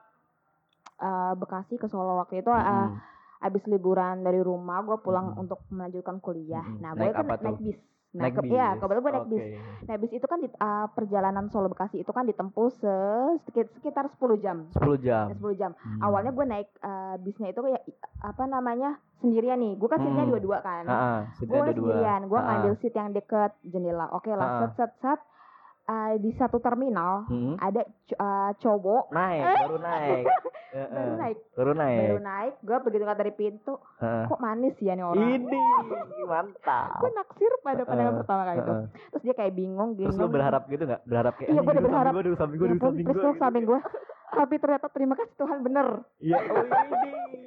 [1.01, 3.45] eh, Bekasi ke Solo waktu itu eh, Mm-mm.
[3.45, 5.41] abis liburan dari rumah gue pulang Mm-mm.
[5.45, 6.65] untuk melanjutkan kuliah.
[6.65, 6.81] Mm-mm.
[6.81, 7.79] Nah, Naik gue kan naik bis.
[8.11, 9.39] Nah, naik ke- bis ya, kebetulan gue naik bis.
[9.41, 9.55] Oke.
[9.81, 12.91] Nah, bis itu kan di uh, perjalanan Solo Bekasi itu kan ditempuh se-
[13.41, 14.67] sekit- sekitar 10 jam.
[14.73, 15.71] 10 jam Ya, 10 jam.
[15.73, 15.99] Hmm.
[16.01, 17.79] Awalnya gue naik uh, bisnya itu ya
[18.19, 18.99] apa namanya?
[19.17, 19.77] sendirian nih.
[19.77, 20.31] Gue kan seatnya Hmm.
[20.33, 20.83] dua-dua kan.
[21.37, 22.21] Gue sendirian.
[22.25, 24.09] Gue ngambil seat yang deket jendela.
[24.11, 24.59] Oke lah, Ah, ah.
[24.67, 25.19] set set set.
[25.83, 27.57] Uh, di satu terminal Hmm.
[27.57, 27.81] ada
[28.15, 30.25] uh, cowok naik baru naik
[30.71, 32.53] baru naik, baru naik baru naik.
[32.61, 34.23] Gue begitu keluar dari pintu, Heeh.
[34.25, 35.19] kok manis ya nih orang.
[35.35, 35.59] ini
[36.23, 38.73] mantap gue naksir pada pandangan Heeh, pertama kali itu.
[39.09, 41.73] Terus dia kayak bingung gini terus lu berharap gitu nggak berharap kayak Iya, "Anjing, gua
[41.73, 42.11] udah duduk berharap.
[42.13, 43.41] gua, duduk samping Ya terus gua tuh gitu.
[43.41, 43.79] samping gue
[44.33, 46.63] tapi ternyata terima kasih Tuhan bener Iya, oh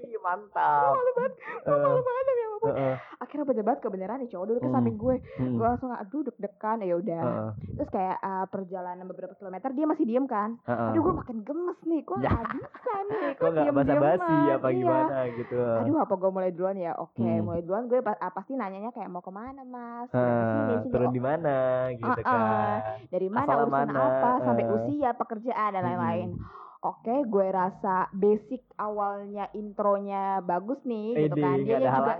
[0.04, 0.92] ini mantap.
[0.92, 1.32] malu banget
[1.64, 2.94] Eh, malu banget ya ampun Heeh.
[3.18, 4.76] akhirnya bener banget kebenaran nih cowok duduk ke Hmm.
[4.76, 5.54] samping gue Hmm.
[5.54, 7.48] gue langsung aduh deg-degan ya udah Heeh.
[7.74, 10.88] terus kayak uh, perjalanan beberapa kilometer dia masih diem kan Heeh.
[10.88, 12.30] aduh gue makin gemes nih kok Ya.
[12.46, 13.74] bisa nih Kok nggak diem-dieman?
[13.80, 14.76] basa-basi apa Iya.
[14.76, 15.56] gimana gitu.
[15.60, 17.42] aduh apa gue mulai duluan ya oke Hmm.
[17.42, 21.12] mulai duluan gue pa- ah, pasti nanyanya kayak mau ke mana mas sini turun Oh,
[21.12, 21.56] di mana
[21.90, 22.80] gitu kan.
[23.06, 24.74] dari mana Asal urusan mana, apa sampai eh.
[24.74, 26.36] usia pekerjaan dan Hmm.
[26.84, 32.12] Oke gue rasa basic awalnya intronya bagus nih gitu Ede, kan dia ada juga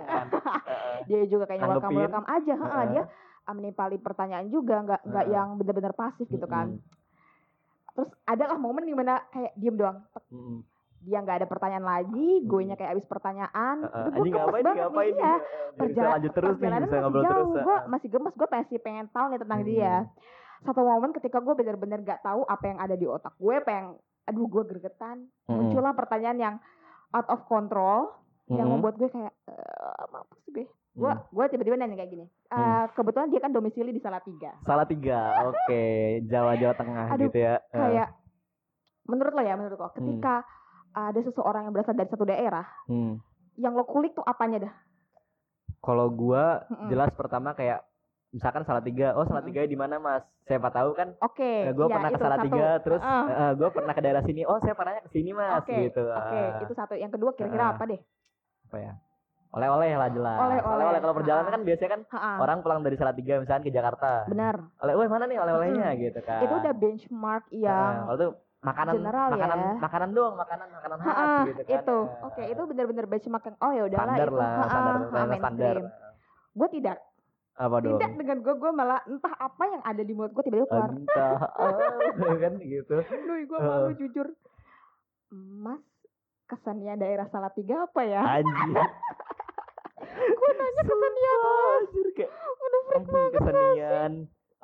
[1.08, 2.86] dia juga kayaknya welcome welcome aja Heeh, Heeh.
[2.90, 3.02] dia
[3.46, 5.36] menimpali pertanyaan juga nggak nggak Heeh.
[5.36, 6.92] yang bener-bener pasif gitu kan Mm-mm.
[7.92, 10.00] terus ada lah momen di mana kayak diem doang
[10.32, 10.64] Mm-mm.
[10.98, 13.84] dia nggak ada pertanyaan lagi gue nya kayak abis pertanyaan.
[13.84, 15.20] Aduh, gue ngapain banget ngapain nih nih?
[15.20, 17.28] iya Heeh, biar bisa Perjala- lanjut terus nih, perjalanan bisa masih ngobrol jauh.
[17.28, 17.52] terus.
[17.60, 19.94] gue masih gemes gue masih pengen tahu nih tentang dia
[20.64, 24.46] satu momen ketika gue bener-bener gak tahu apa yang ada di otak gue pengen aduh
[24.46, 25.68] gue gregetan Mm-mm.
[25.68, 26.54] muncullah pertanyaan yang
[27.10, 28.12] out of control
[28.46, 28.80] yang Mm-mm.
[28.80, 31.20] membuat gue kayak eh mampus gue gue Mm.
[31.28, 32.86] gue tiba-tiba nanya kayak gini Eh, Hmm.
[32.92, 35.82] kebetulan dia kan domisili di Salatiga Salah tiga, oke.
[36.24, 37.58] Jawa Jawa Tengah Aduh, gitu ya.
[37.66, 37.74] Heeh.
[37.74, 38.08] kayak
[39.04, 40.46] menurut lo ya menurut lo ketika
[40.92, 43.18] ada seseorang yang berasal dari satu daerah Hmm.
[43.54, 44.74] yang lo kulik tuh apanya dah
[45.76, 46.14] Kalau
[46.64, 46.88] Mm-mm.
[46.88, 47.82] jelas pertama kayak
[48.34, 50.26] misalkan salah tiga, oh salah tiga di mana mas?
[50.44, 51.14] Siapa tahu kan?
[51.22, 53.50] oke gue iya, pernah ke itu salah tiga, terus Heeh.
[53.54, 54.42] gue pernah ke daerah sini.
[54.42, 56.02] Oh saya pernahnya ke sini mas, Oke, gitu.
[56.02, 57.72] oke Ah, itu satu yang kedua kira-kira Ah.
[57.72, 58.00] apa deh
[58.64, 58.92] apa ya?
[59.54, 60.38] Oleh-oleh lah jelas.
[60.42, 60.66] Oleh-oleh.
[60.66, 64.26] Oleh-oleh kalau perjalanan kan biasanya kan Ha-ha, orang pulang dari Salatiga misalkan ke Jakarta.
[64.26, 66.42] benar Oleh, weh mana nih oleh-olehnya gitu kan?
[66.42, 68.30] itu udah benchmark yang kalau tuh
[68.64, 69.34] makanan, general ya.
[69.38, 71.70] makanan, makanan doang, makanan, makanan khas Ha-ha, gitu kan.
[71.70, 75.06] itu Eh, oke itu benar-benar benchmark yang oh ya udahlah standar itu lah, standar, ha,
[75.06, 75.76] standar, standar.
[76.50, 76.96] gue tidak
[77.54, 77.94] Apa dong?
[77.96, 81.38] tidak dengan gue gue malah entah apa yang ada di mulut gue tiba-tiba keluar Entah,
[81.54, 82.96] ah, kan gitu.
[82.98, 84.26] Duh, gue malu jujur.
[85.30, 85.82] Mas,
[86.46, 88.22] kesannya daerah Salatiga apa ya?
[88.22, 88.74] Anjir.
[90.38, 91.62] gue nanya kesenian mas.
[91.78, 93.32] Anjir kayak Udah freak banget.
[93.38, 94.12] kesenian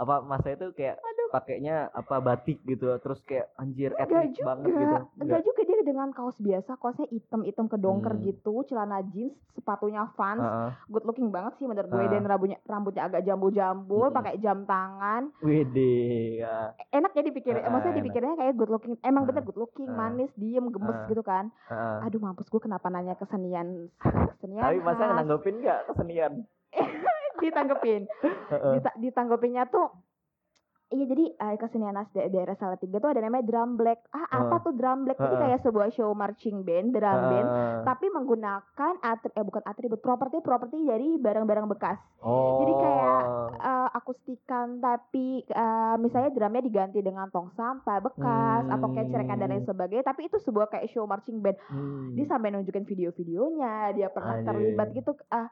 [0.00, 0.96] apa masa itu kayak
[1.28, 5.76] pakainya apa batik gitu terus kayak anjir Enggak etnik juga, banget gitu enggak juga dia
[5.80, 8.24] dengan kaos biasa, kaosnya hitam hitam kedongker Hmm.
[8.24, 10.70] gitu, celana jeans, sepatunya Vans, Heeh.
[10.88, 14.16] good looking banget sih menurut gue dan rambutnya rambutnya agak jambul-jambul, Mm-mm.
[14.16, 16.72] pakai jam tangan, Widih ya.
[16.90, 19.96] enak ya dipikir, Ah, maksudnya dipikirnya kayak good looking, emang Ah, bener good looking, ah,
[19.98, 21.06] manis, diem, gemes ah.
[21.06, 21.48] gitu kan.
[21.68, 21.98] Heeh.
[22.06, 23.88] Aduh mampus gue kenapa nanya kesenian,
[24.36, 26.32] kesenian tapi masa nanggepin nggak kesenian
[27.42, 28.02] ditanggepin.
[28.48, 29.88] Dita- ditanggepinnya tuh
[30.90, 34.10] Iya jadi eh, kesenian khas da- daerah Salatiga tuh ada namanya drum black.
[34.10, 35.14] Ah apa tuh drum black?
[35.16, 35.42] Jadi Heeh.
[35.46, 37.80] kayak sebuah show marching band, drum band, Heeh.
[37.86, 41.94] tapi menggunakan atri eh bukan atribut properti properti dari barang-barang bekas.
[42.20, 43.22] oh jadi kayak,
[43.52, 49.46] Eh, akustikan tapi eh, misalnya drumnya diganti dengan tong sampah bekas atau kayak cerekan dan
[49.48, 49.70] lain Hmm.
[49.70, 52.14] sebagainya tapi itu sebuah kayak show marching band Hmm.
[52.14, 55.46] dia sampai nunjukin video-videonya dia pernah terlibat gitu ah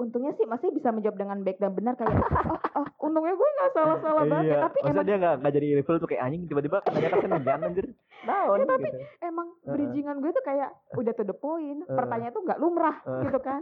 [0.00, 3.72] untungnya sih masih bisa menjawab dengan baik dan benar kayak oh, oh untungnya gue nggak
[3.76, 4.60] salah-salah banget ya, iya.
[4.64, 7.86] tapi Maksudnya emang dia nggak nggak jadi level tuh kayak anjing tiba-tiba nanya kesenian anjir.
[8.20, 8.98] Naon Ya, tapi gitu.
[9.24, 12.96] emang bridgingan gue tuh kayak udah to the point pertanyaan tuh nggak lumrah
[13.28, 13.60] gitu kan.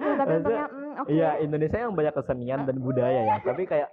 [0.00, 1.08] Ya, tapi untungnya mm, oke.
[1.12, 3.90] Iya Indonesia yang banyak kesenian dan budaya ya tapi kayak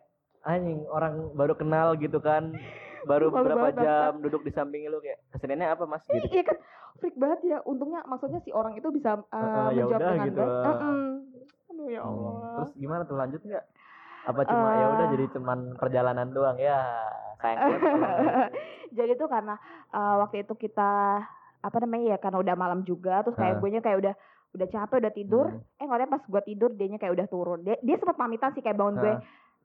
[0.48, 2.56] anjing orang baru kenal gitu kan
[3.04, 6.02] baru Malu beberapa banget, jam duduk di samping lu kayak keseniannya apa mas?
[6.04, 6.26] Gitu.
[6.32, 6.58] Iya kan.
[6.98, 7.58] Freak banget ya.
[7.62, 10.42] Untungnya maksudnya si orang itu bisa uh, ya menjawab udah dengan gitu.
[10.42, 10.66] baik.
[10.66, 11.06] Mm-mm.
[11.68, 12.34] aduh ya Hmm, Allah.
[12.56, 13.66] terus gimana tuh lanjut nggak?
[14.26, 15.12] Apa cuma ya udah Eh.
[15.14, 16.58] jadi cuman perjalanan doang?
[16.58, 16.80] Ya
[17.38, 17.60] sayang
[18.98, 19.56] jadi tuh karena
[19.90, 21.22] uh, waktu itu kita
[21.58, 23.60] apa namanya ya karena udah malam juga terus kayak Ah.
[23.60, 24.14] gue nya kayak udah
[24.56, 25.46] udah capek udah tidur.
[25.48, 25.62] Hmm.
[25.78, 27.60] eh nggak pas gue tidur dianya kayak udah turun.
[27.62, 29.14] Dia dia sempat pamitan sih kayak bangun gue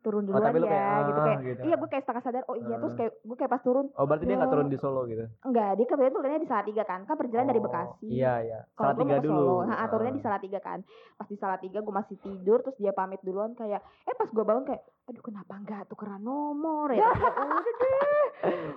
[0.02, 1.60] Turun Oh, duluan tapi lu ya kayak, gitu "Ah," kayak gitu.
[1.62, 2.98] iya gue kayak setengah sadar oh iya terus Ah.
[2.98, 5.86] kayak gue kayak pas turun oh berarti dia nggak turun di Solo gitu enggak dia
[5.86, 9.56] kebetulan turunnya di Salatiga kan kan perjalanan dari Oh, Bekasi iya iya Salatiga dulu Solo,
[9.64, 10.22] nah, turunnya di.
[10.22, 10.78] Salatiga kan.
[11.14, 14.64] Pas di Salatiga gue masih tidur, terus dia pamit duluan kayak, eh pas gue bangun
[14.64, 17.02] kayak, aduh kenapa enggak tukeran nomor ya?
[17.02, 18.26] Udah deh,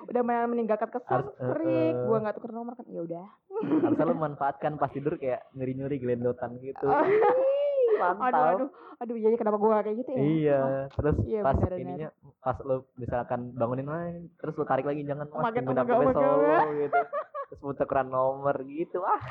[0.09, 2.03] udah meninggalkan kesan eh, freak, eh.
[2.03, 3.25] gue nggak tuker nomor kan, ya udah.
[3.55, 6.85] harusnya lu manfaatkan pas tidur kayak nyuri-nyuri gelendotan gitu
[7.95, 10.19] Ih, aduh, mantap aduh, aduh, jadi kenapa gue kayak gitu ya?
[10.19, 11.71] Iya, terus Iya, pas benar.
[11.75, 15.71] ininya pas lu misalkan bangunin main, terus lu tarik lagi jangan mas my God, tunggu
[15.71, 16.13] my God, sampai.
[16.13, 17.01] Solo gitu.
[17.45, 18.97] Terus keran nomor gitu.
[19.01, 19.21] Ah,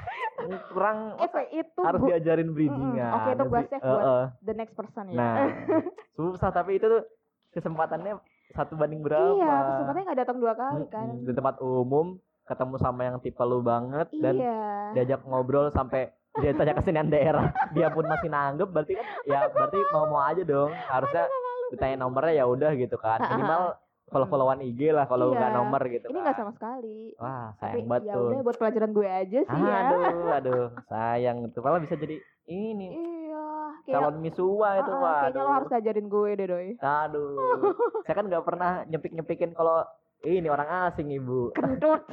[0.69, 3.13] kurang Itu itu harus gua- diajarin bridgingan.
[3.13, 4.25] Oke, itu gua save buat Heeh.
[4.41, 5.15] the next person ya.
[5.15, 5.35] Nah,
[6.17, 7.03] susah tapi itu tuh
[7.51, 8.19] kesempatannya
[8.51, 9.35] satu banding berapa?
[9.35, 11.07] iya, kesempatannya nggak datang dua kali kan.
[11.21, 14.59] Di tempat umum ketemu sama yang tipe lu banget dan Iya.
[14.95, 17.47] diajak ngobrol sampai dia tanya kesenian daerah.
[17.71, 20.71] Dia pun masih nanggep berarti kan ya berarti mau mau aja dong.
[20.71, 21.25] Harusnya
[21.69, 23.19] ditanya nomornya ya udah gitu kan.
[23.29, 25.39] Minimal follow followan IG lah kalau Iya.
[25.41, 26.23] nggak nomor gitu Ini kan.
[26.23, 26.99] nggak sama sekali.
[27.17, 28.27] wah Tapi sayang banget ya tuh.
[28.29, 29.77] udah buat pelajaran gue aja sih ya.
[29.81, 31.61] aduh aduh sayang tuh.
[31.61, 32.89] Malah bisa jadi ini.
[32.93, 33.47] Iya,
[33.83, 36.71] kayak calon misua itu Ah, ah, waduh kayaknya lo harus ajarin gue deh doi.
[36.77, 37.59] aduh.
[38.03, 39.83] Saya kan nggak pernah nyepik nyepikin kalau
[40.23, 41.51] ini orang asing ibu.
[41.53, 42.05] Kentut.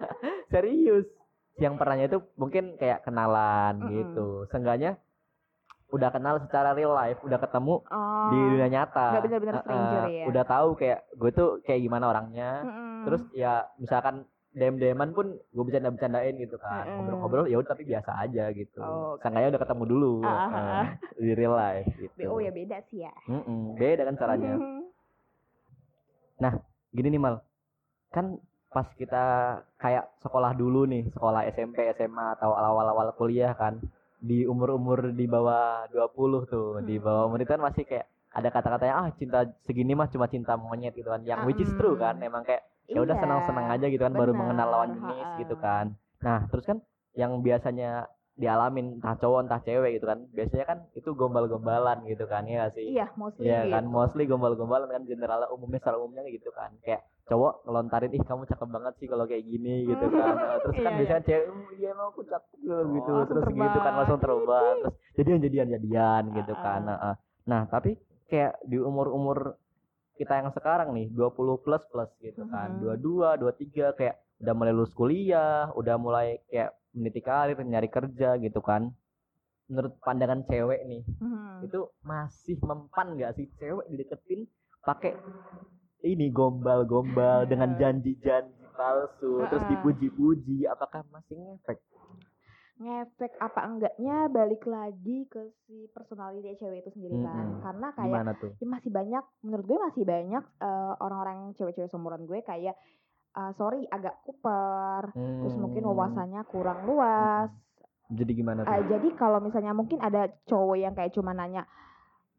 [0.50, 1.04] serius
[1.56, 3.92] yang pernahnya itu mungkin kayak kenalan Mm-mm.
[3.92, 4.98] gitu seenggaknya
[5.88, 8.26] udah kenal secara real life udah ketemu Oh.
[8.26, 10.24] di dunia nyata nggak bener-bener Heeh, stranger ya.
[10.26, 13.04] udah tahu kayak gue tuh kayak gimana orangnya Mm-mm.
[13.06, 16.98] terus ya misalkan dem deman pun gue bercanda bercandain gitu kan Mm-mm.
[16.98, 20.86] ngobrol-ngobrol ya udah tapi biasa aja gitu Oh, seenggaknya udah ketemu dulu ah, heeh, ah.
[21.14, 23.12] di real life gitu BO ya beda sih ya.
[23.30, 24.54] Mm-mm, beda kan caranya
[26.90, 27.42] gini nih mal
[28.10, 28.38] kan
[28.74, 29.24] pas kita
[29.78, 33.78] kayak sekolah dulu nih sekolah SMP SMA atau awal-awal kuliah kan
[34.18, 37.04] di umur-umur di bawah 20 tuh di Hmm.
[37.06, 40.90] bawah umur itu kan masih kayak ada kata-katanya ah cinta segini mah cuma cinta monyet
[40.92, 44.02] gitu kan yang which is true kan emang kayak ya udah Iya, senang-senang aja gitu
[44.02, 45.86] kan baru benar, mengenal lawan jenis gitu kan
[46.18, 46.78] nah terus kan
[47.14, 52.42] yang biasanya dialamin entah cowok entah cewek gitu kan biasanya kan itu gombal-gombalan gitu kan
[52.44, 53.70] ya sih Iya, mostly gitu.
[53.70, 56.74] kan, mostly gombal-gombalan kan general umumnya secara umumnya gitu kan.
[56.82, 60.34] Kayak cowok ngelontarin ih kamu cakep banget sih kalau kayak gini gitu kan.
[60.36, 60.98] Nah, terus kan Iya, iya.
[61.00, 63.10] biasanya cewek, "Oh, iya emang aku cakep loh," gitu.
[63.10, 63.94] langsung terus gitu kan terbang.
[63.96, 64.76] langsung terbang.
[64.84, 66.80] Terus jadian jadian jadian gitu kan.
[66.80, 66.84] Ah.
[66.84, 67.14] Nah, ah.
[67.48, 67.90] nah, tapi
[68.28, 69.56] kayak di umur-umur
[70.14, 72.76] kita yang sekarang nih 20 plus plus gitu kan.
[72.76, 73.00] Mhm.
[73.02, 78.60] 22, 23 kayak udah mulai lulus kuliah, udah mulai kayak meniti karir, nyari kerja gitu
[78.60, 78.92] kan.
[79.64, 81.64] Menurut pandangan cewek nih, Mhm.
[81.66, 84.44] itu masih mempan nggak sih cewek dideketin
[84.84, 85.16] pakai
[86.04, 89.72] ini gombal-gombal dengan janji-janji palsu terus Heeh.
[89.72, 91.80] dipuji-puji apakah masih ngefek?
[92.74, 94.26] Ngefek apa enggaknya?
[94.28, 97.46] Balik lagi ke si personality cewek itu sendiri kan.
[97.46, 97.62] Mm-mm.
[97.62, 98.20] Karena kayak
[98.58, 102.74] ya masih banyak menurut gue masih banyak eh, orang-orang cewek-cewek seumuran gue kayak
[103.34, 107.48] eh, sorry agak kuper terus mungkin Hmm, wawasannya kurang luas.
[108.10, 108.74] Jadi gimana tuh?
[108.74, 111.64] Eh, jadi kalau misalnya mungkin ada cowok yang kayak cuma nanya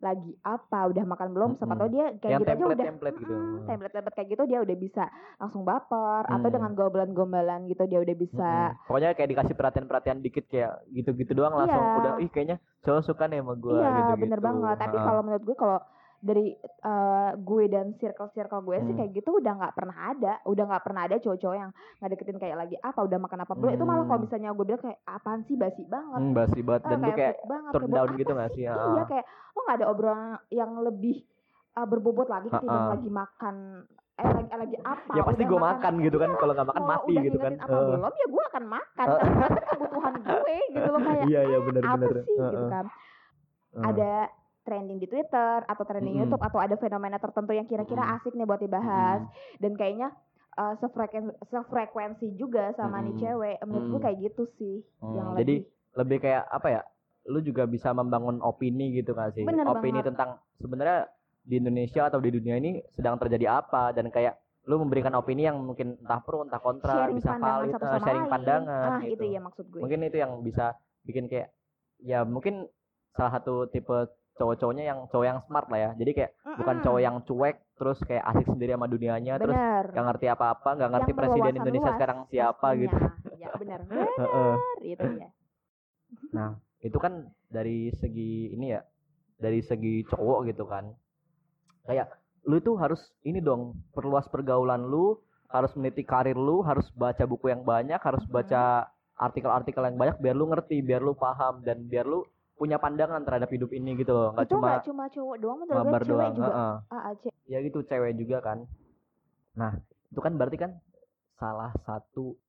[0.06, 1.82] lagi apa udah makan belum siapa Mm-mm.
[1.82, 3.34] tahu dia kayak Yang gitu aja udah template-template gitu.
[3.34, 5.04] Mm, template-template kayak gitu dia udah bisa
[5.36, 6.54] langsung baper atau Hmm.
[6.54, 8.86] dengan gombalan-gombalan gitu dia udah bisa Mm-mm.
[8.86, 11.98] Pokoknya kayak dikasih perhatian-perhatian dikit kayak gitu-gitu doang langsung Iya.
[11.98, 15.44] udah ih kayaknya cowok suka nih sama gua iya gitu bener banget tapi kalau menurut
[15.44, 15.80] gue kalau
[16.26, 18.98] dari eh, gue dan circle-circle gue sih Hmm.
[18.98, 22.58] kayak gitu udah nggak pernah ada udah nggak pernah ada cowok-cowok yang nggak deketin kayak
[22.58, 24.26] lagi apa udah makan apa belum itu malah kalau Hmm.
[24.26, 27.18] misalnya gue bilang kayak apaan sih basi banget hmm, basi banget Ah, dan lu kayak
[27.32, 28.64] fake banget turn kayak down gitu nggak sih?
[28.64, 29.06] iya Ah.
[29.06, 31.16] kayak lo nggak ada obrolan yang lebih
[31.74, 32.94] uh, berbobot lagi ketimbang Ha-ha.
[32.96, 33.56] lagi makan
[34.16, 36.84] eh lagi, eh, lagi apa ya pasti gue makan gitu kan Iya, kalau nggak makan
[36.86, 37.54] mati udah gitu kan.
[37.54, 37.84] apa Eh.
[37.86, 39.18] belum ya gue akan makan Eh.
[39.20, 42.16] karena kebutuhan gue gitu loh kayak Iya iya apa benar-benar.
[42.18, 42.86] sih gitu kan
[43.78, 44.12] ada
[44.66, 46.18] trending di Twitter atau trending.
[46.26, 49.22] YouTube atau ada fenomena tertentu yang kira-kira asik nih buat dibahas
[49.62, 50.10] dan kayaknya
[50.58, 53.22] uh, sefrekuensi, sefrekuensi juga sama nih Mm-mm.
[53.22, 54.06] cewek menurut gue Mm-mm.
[54.10, 54.76] kayak gitu sih
[55.14, 56.82] yang Hmm, jadi lebih lebih kayak apa ya?
[57.26, 59.46] Lu juga bisa membangun opini gitu nggak sih?
[59.46, 60.10] Bener opini banget.
[60.14, 60.30] tentang
[60.62, 61.10] sebenarnya
[61.46, 65.62] di Indonesia atau di dunia ini sedang terjadi apa dan kayak lu memberikan opini yang
[65.62, 69.02] mungkin entah pro entah kontra sharing bisa valid satu eh, sama sharing lain pandangan ah
[69.06, 69.14] gitu.
[69.14, 70.66] itu ya maksud gue mungkin itu yang bisa
[71.06, 71.54] bikin kayak
[72.02, 72.66] ya mungkin
[73.14, 75.90] salah satu tipe cowok-cowoknya yang cowok yang smart lah ya.
[75.96, 76.86] Jadi kayak bukan Mm-mm.
[76.86, 80.92] cowok yang cuek terus kayak asik sendiri sama dunianya terus bener gak ngerti apa-apa gak
[80.96, 82.82] ngerti Yang presiden Indonesia luas sekarang siapa pastinya.
[82.84, 82.98] gitu.
[83.36, 83.80] Ya benar.
[83.84, 85.30] Benar itu ya.
[86.80, 87.14] Itu kan
[87.52, 88.82] dari segi ini ya
[89.40, 90.92] dari segi cowok gitu kan.
[91.84, 95.18] Kayak lu tuh harus ini dong perluas pergaulan lu
[95.50, 100.36] harus meniti karir lu harus baca buku yang banyak harus baca artikel-artikel yang banyak biar
[100.36, 102.22] lu ngerti biar lu paham dan biar lu
[102.56, 104.32] punya pandangan terhadap hidup ini gitu loh.
[104.34, 106.48] Nggak cuma nggak cuma cowok doang menurut gue cewek doang juga.
[106.48, 106.74] heeh.
[106.92, 108.58] ah, ce- ya gitu cewek juga kan.
[109.60, 109.72] Nah
[110.12, 110.72] itu kan berarti kan
[111.36, 112.40] salah satu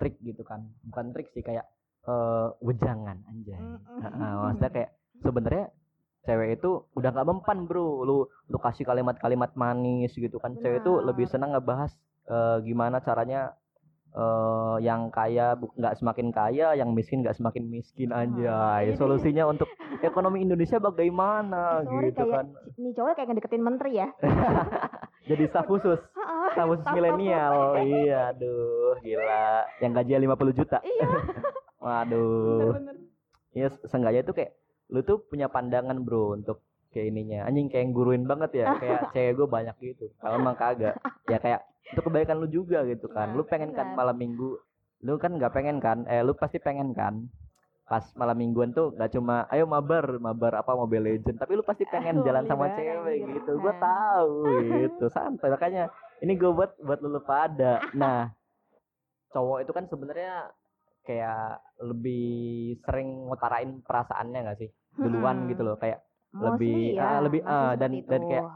[0.00, 0.64] trik gitu kan.
[0.88, 1.68] Bukan trik sih kayak
[2.08, 3.60] eh wejangan anjay.
[4.00, 5.66] Heeh, maksudnya kayak sebenarnya
[6.24, 8.04] cewek itu udah nggak mempan bro.
[8.08, 8.16] Lu
[8.48, 10.56] lu kasih kalimat-kalimat manis gitu kan.
[10.56, 11.92] Cewek itu lebih senang ngebahas
[12.26, 13.52] eh, gimana caranya
[14.10, 18.90] eh yang kaya nggak semakin kaya yang miskin nggak semakin miskin anjay.
[18.90, 19.70] ini- solusinya untuk
[20.02, 22.46] ekonomi Indonesia bagaimana sorry gitu kayak kan.
[22.74, 24.08] nih cowok kayak ngedeketin menteri ya.
[25.30, 26.00] Jadi staf khusus.
[26.50, 27.54] Staf khusus milenial.
[27.86, 29.62] Iya aduh gila.
[29.78, 30.78] Yang gajinya 50 juta.
[30.82, 31.06] Iya.
[31.86, 32.74] Waduh.
[32.74, 32.96] Bener-bener
[33.50, 34.52] ya seenggaknya itu kayak
[34.90, 37.46] lu tuh punya pandangan bro untuk kayak ininya.
[37.46, 38.74] Anjing kayak guruin banget ya.
[38.74, 40.10] Kayak cewek gue banyak gitu.
[40.18, 40.98] Kalau emang kagak
[41.30, 43.34] ya kayak itu kebaikan lu juga gitu kan.
[43.34, 44.56] Nah, lu pengen kan malam minggu
[45.00, 47.26] lu kan nggak pengen kan eh lu pasti pengen kan.
[47.90, 51.82] Pas malam mingguan tuh gak cuma ayo mabar mabar apa mobile legend tapi lu pasti
[51.90, 53.34] pengen Oh, jalan sama cewek gitu.
[53.34, 55.50] Gitu gue tahu gitu santai.
[55.50, 55.90] Makanya
[56.22, 58.30] ini gue buat buat lu, pada nah
[59.34, 60.54] cowok itu kan sebenarnya
[61.02, 64.70] kayak lebih sering ngutarain perasaannya gak sih?
[64.94, 65.50] Duluan Mm-mm.
[65.50, 65.98] gitu loh kayak
[66.30, 68.46] Mostly lebih, ya, ah, lebih, ah, dan- dan kayak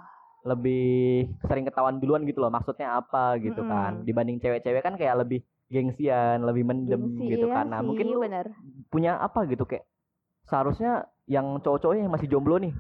[0.45, 4.07] lebih sering ketahuan duluan gitu loh maksudnya apa gitu kan Mm-mm.
[4.07, 5.41] dibanding cewek-cewek kan kayak lebih
[5.73, 8.47] gengsian lebih mendem Gengsi, gitu iya kan nah sih, mungkin lu bener.
[8.93, 9.89] punya apa gitu kayak
[10.45, 12.77] seharusnya yang cowok-cowoknya yang masih jomblo nih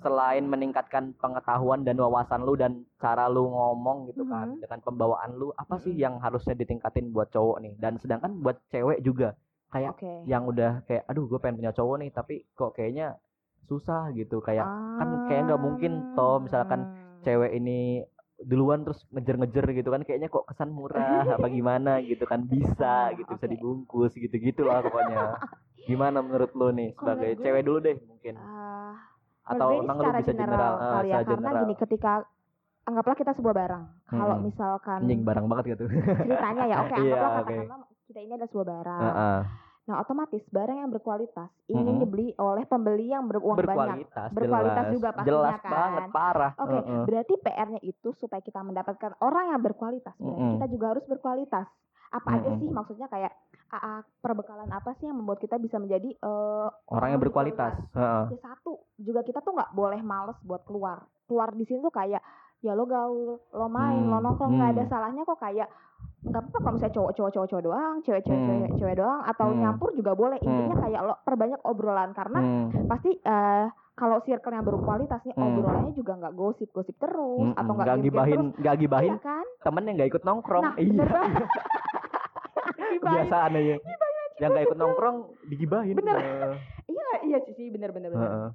[0.00, 4.64] selain meningkatkan pengetahuan dan wawasan lu dan cara lu ngomong gitu kan Mhm.
[4.64, 9.04] dengan pembawaan lu apa sih yang harusnya ditingkatin buat cowok nih dan sedangkan buat cewek
[9.06, 9.36] juga
[9.70, 10.12] kayak Oke.
[10.26, 13.14] yang udah kayak aduh gue pengen punya cowok nih tapi kok kayaknya
[13.64, 17.22] susah gitu kayak kan kayak nggak mungkin toh misalkan Hmm.
[17.22, 18.04] cewek ini
[18.36, 23.14] duluan terus ngejer-ngejer gitu kan kayaknya kok kesan murah apa gimana gitu kan bisa Ah,
[23.14, 23.54] gitu bisa oke.
[23.54, 25.40] dibungkus gitu gitulah pokoknya
[25.88, 28.92] gimana menurut lo nih sebagai gue- cewek dulu deh mungkin Ah,
[29.44, 32.12] atau emang secara bisa general, eh, kali ya karena general gini ketika
[32.84, 37.40] anggaplah kita sebuah barang kalau misalkan anjing barang banget gitu ceritanya ya oke Iya, anggaplah
[37.40, 37.56] oke.
[37.56, 39.40] katakanlah kita ini adalah sebuah barang Heeh.
[39.84, 42.02] Nah otomatis barang yang berkualitas ingin Mm-mm.
[42.02, 44.94] dibeli oleh pembeli yang beruang banyak berkualitas Berkualitas jelas.
[44.96, 45.70] juga pastinya jelas kan.
[45.70, 47.02] banget parah Oke, Heeh.
[47.04, 50.14] berarti PR-nya itu supaya kita mendapatkan orang yang berkualitas.
[50.16, 50.56] Berarti Mm-mm.
[50.56, 51.66] kita juga harus berkualitas.
[52.08, 52.60] Apa aja Mm-mm.
[52.62, 53.32] sih maksudnya kayak
[53.70, 58.24] ah, perbekalan apa sih yang membuat kita bisa menjadi eh, orang yang berkualitas Heeh.
[58.30, 61.04] Ya satu, juga kita tuh nggak boleh males buat keluar.
[61.26, 62.24] Keluar di sini tuh kayak
[62.60, 64.92] ya lo gaul, lo main, lo Hmm, nongkrong nggak ada hmm.
[64.94, 65.68] salahnya kok kayak
[66.24, 68.48] nggak apa-apa kalau misalnya cowok cowok cowok cowok doang, cewek cewek Hmm.
[68.48, 69.60] cewek, cewek doang atau Hmm.
[69.60, 70.38] nyampur juga boleh.
[70.38, 72.66] Intinya kayak lo perbanyak obrolan karena Hmm.
[72.86, 75.46] pasti eh kalau circle yang berkualitas nih Hmm.
[75.46, 77.54] obrolannya juga nggak gosip-gosip terus Mm-mm.
[77.54, 79.46] atau nggak gibahin nggak gibahin Iya kan?
[79.60, 81.04] temen yang nggak ikut nongkrong Nah, iya.
[81.04, 81.34] Gibahin.
[83.00, 83.74] kebiasaan aja
[84.34, 86.18] yang nggak ikut nongkrong digibahin Bener.
[86.18, 86.54] Heeh.
[86.84, 88.26] Iya, iya sih bener bener bener.
[88.26, 88.48] Heeh.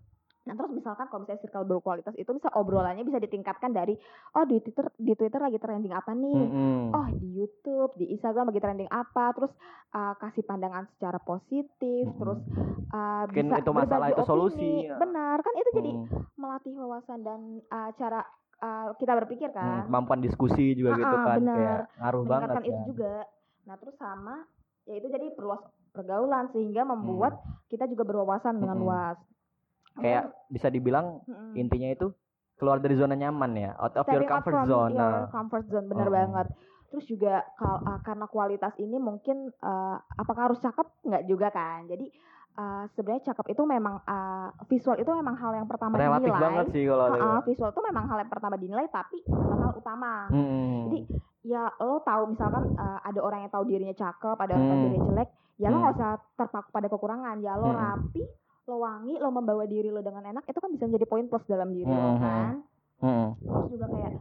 [0.50, 3.94] Nah terus misalkan kalau misalnya circle berkualitas itu bisa obrolannya bisa ditingkatkan dari
[4.34, 6.90] oh di Twitter di Twitter lagi trending apa nih, Mm-mm.
[6.90, 9.54] oh di YouTube, di Instagram lagi trending apa, terus
[9.94, 12.18] uh, kasih pandangan secara positif, Mm-mm.
[12.18, 12.40] terus
[12.90, 14.32] uh, Mungkin bisa itu masalah, itu opini.
[14.34, 14.98] solusi, ya.
[14.98, 16.08] Benar kan itu jadi Mm.
[16.34, 18.26] melatih wawasan dan uh, cara
[18.60, 21.54] uh, kita berpikir Mm, kan, kemampuan diskusi juga gitu Ah, ah, kan benar.
[21.54, 23.14] kayak ngaruh banget meningkatkan itu juga.
[23.70, 24.36] Nah terus sama
[24.84, 27.38] ya itu jadi perluas pergaulan sehingga membuat
[27.70, 28.90] kita juga berwawasan dengan Mm-mm.
[28.90, 29.18] luas.
[30.00, 31.54] Kayak bisa dibilang Mm-mm.
[31.54, 32.08] intinya itu
[32.56, 35.28] keluar dari zona nyaman ya out of your stepping comfort from zone your nah.
[35.30, 36.14] comfort zone bener Oh.
[36.14, 36.48] banget
[36.90, 41.86] terus juga kal- uh, karena kualitas ini mungkin uh, apakah harus cakep nggak juga kan
[41.86, 42.10] jadi
[42.58, 46.66] uh, sebenarnya cakep itu memang uh, visual itu memang hal yang pertama relatif dinilai banget
[46.74, 47.30] sih kalau itu.
[47.46, 50.76] visual itu memang hal yang pertama dinilai tapi bukan hal utama Mm-mm.
[50.90, 51.00] Jadi,
[51.46, 54.76] ya lo tahu misalkan uh, ada orang yang tahu dirinya cakep ada orang yang tahu
[54.76, 54.84] Hmm.
[54.84, 55.82] dirinya jelek ya lo Hmm.
[55.86, 57.78] nggak usah terpaku pada kekurangan ya lo Hmm.
[57.78, 58.24] rapi
[58.70, 61.74] lo wangi lo membawa diri lo dengan enak itu kan bisa menjadi poin plus dalam
[61.74, 62.22] diri lo Hmm.
[62.22, 62.54] kan
[63.00, 63.28] Mm-mm.
[63.42, 64.14] terus juga kayak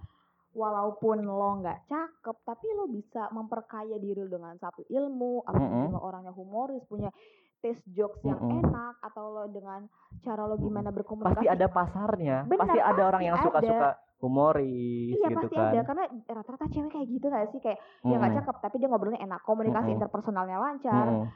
[0.50, 5.70] walaupun lo nggak cakep tapi lo bisa memperkaya diri lo dengan satu ilmu atau Mm-mm.
[5.70, 7.12] mungkin lo orangnya humoris punya
[7.58, 8.64] taste jokes yang Mm-mm.
[8.64, 9.84] enak atau lo dengan
[10.22, 13.44] cara lo gimana berkomunikasi pasti ada pasarnya Benar, pasti ada orang yang ada.
[13.44, 17.78] suka-suka humoris Iya gitu pasti kan ada karena rata-rata cewek kayak gitu gak sih kayak
[18.02, 18.38] dia nggak Mm-mm.
[18.42, 19.98] cakep tapi dia ngobrolnya enak komunikasi Mm-mm.
[20.00, 21.26] interpersonalnya lancar Mm-mm.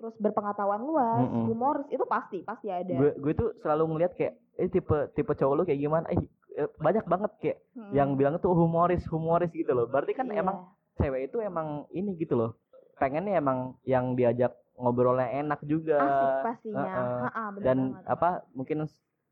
[0.00, 1.44] Terus berpengetahuan luas Mm-mm.
[1.46, 5.54] humoris itu pasti pasti ada gue gue tuh selalu ngeliat kayak eh tipe tipe cowok
[5.54, 6.18] lu kayak gimana eh
[6.56, 7.92] eh, banyak banget kayak Mm-mm.
[7.92, 10.40] yang bilang tuh humoris humoris gitu loh berarti kan Iya.
[10.40, 10.56] emang
[10.96, 12.50] cewek itu emang ini gitu loh
[12.96, 17.18] pengennya emang yang diajak ngobrolnya enak juga asik pastinya Heeh.
[17.22, 18.04] Ha-ha, bener dan banget.
[18.08, 18.78] apa mungkin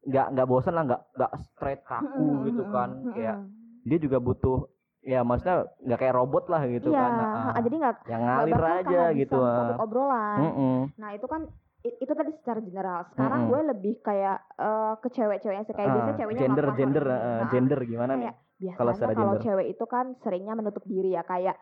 [0.04, 3.36] nggak nggak bosan lah nggak nggak straight kaku gitu kan kayak
[3.82, 4.68] dia juga butuh
[5.00, 7.62] ya maksudnya nggak kayak robot lah gitu iya kan Heeh.
[7.64, 10.78] jadi nggak yang ngalir aja gitu topik obrolan Mm-mm.
[10.98, 11.42] nah itu kan
[11.80, 13.50] itu tadi secara general sekarang Mm-mm.
[13.54, 17.46] gue lebih kayak eh, ke cewek-cewek yang kayak Ah, biasanya ceweknya gender gender Ha-ha.
[17.48, 19.40] gender gimana nih Kayak biasanya Kalau kalau, secara gender.
[19.46, 21.54] cewek itu kan seringnya menutup diri ya kayak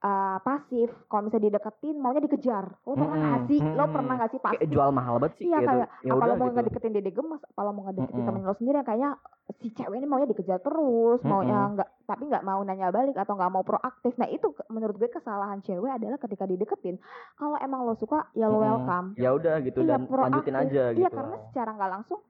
[0.00, 2.72] eh, pasif kalau misalnya dideketin maunya dikejar.
[2.82, 3.60] Lo pernah nggak Mm-mm, sih?
[3.60, 4.58] Lo pernah nggak sih pasif?
[4.58, 5.68] kayak jual mahal banget sih Iya gitu.
[5.68, 6.56] kayak ya apa lo mau gitu.
[6.56, 7.42] ngedeketin dede gemes?
[7.44, 8.26] Apa lo mau ngedeketin Mm-mm.
[8.26, 8.76] temen lo sendiri?
[8.76, 9.10] Yang kayaknya
[9.50, 11.50] si cewek ini maunya dikejar terus mau Mm-mm.
[11.50, 14.12] ya nggak tapi nggak mau nanya balik atau nggak mau proaktif.
[14.16, 16.96] Nah itu menurut gue kesalahan cewek adalah ketika dideketin.
[17.34, 19.12] Kalau emang lo suka ya lo welcome.
[19.14, 20.54] Ya udah gitu Iya, dan lanjutin proaktif.
[20.54, 20.98] aja gitu.
[20.98, 22.20] iya karena secara nggak langsung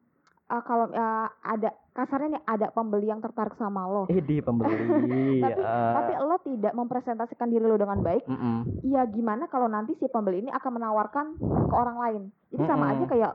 [0.48, 4.72] eh, kalau eh, ada kasarnya nih ada pembeli yang tertarik sama lo eh di pembeli
[5.44, 5.92] Tapi- ah.
[5.94, 8.56] tapi lo tidak mempresentasikan diri lo dengan baik Mm-mm.
[8.86, 12.94] ya gimana kalau nanti si pembeli ini akan menawarkan ke orang lain jadi sama Mm-mm.
[12.94, 13.32] aja kayak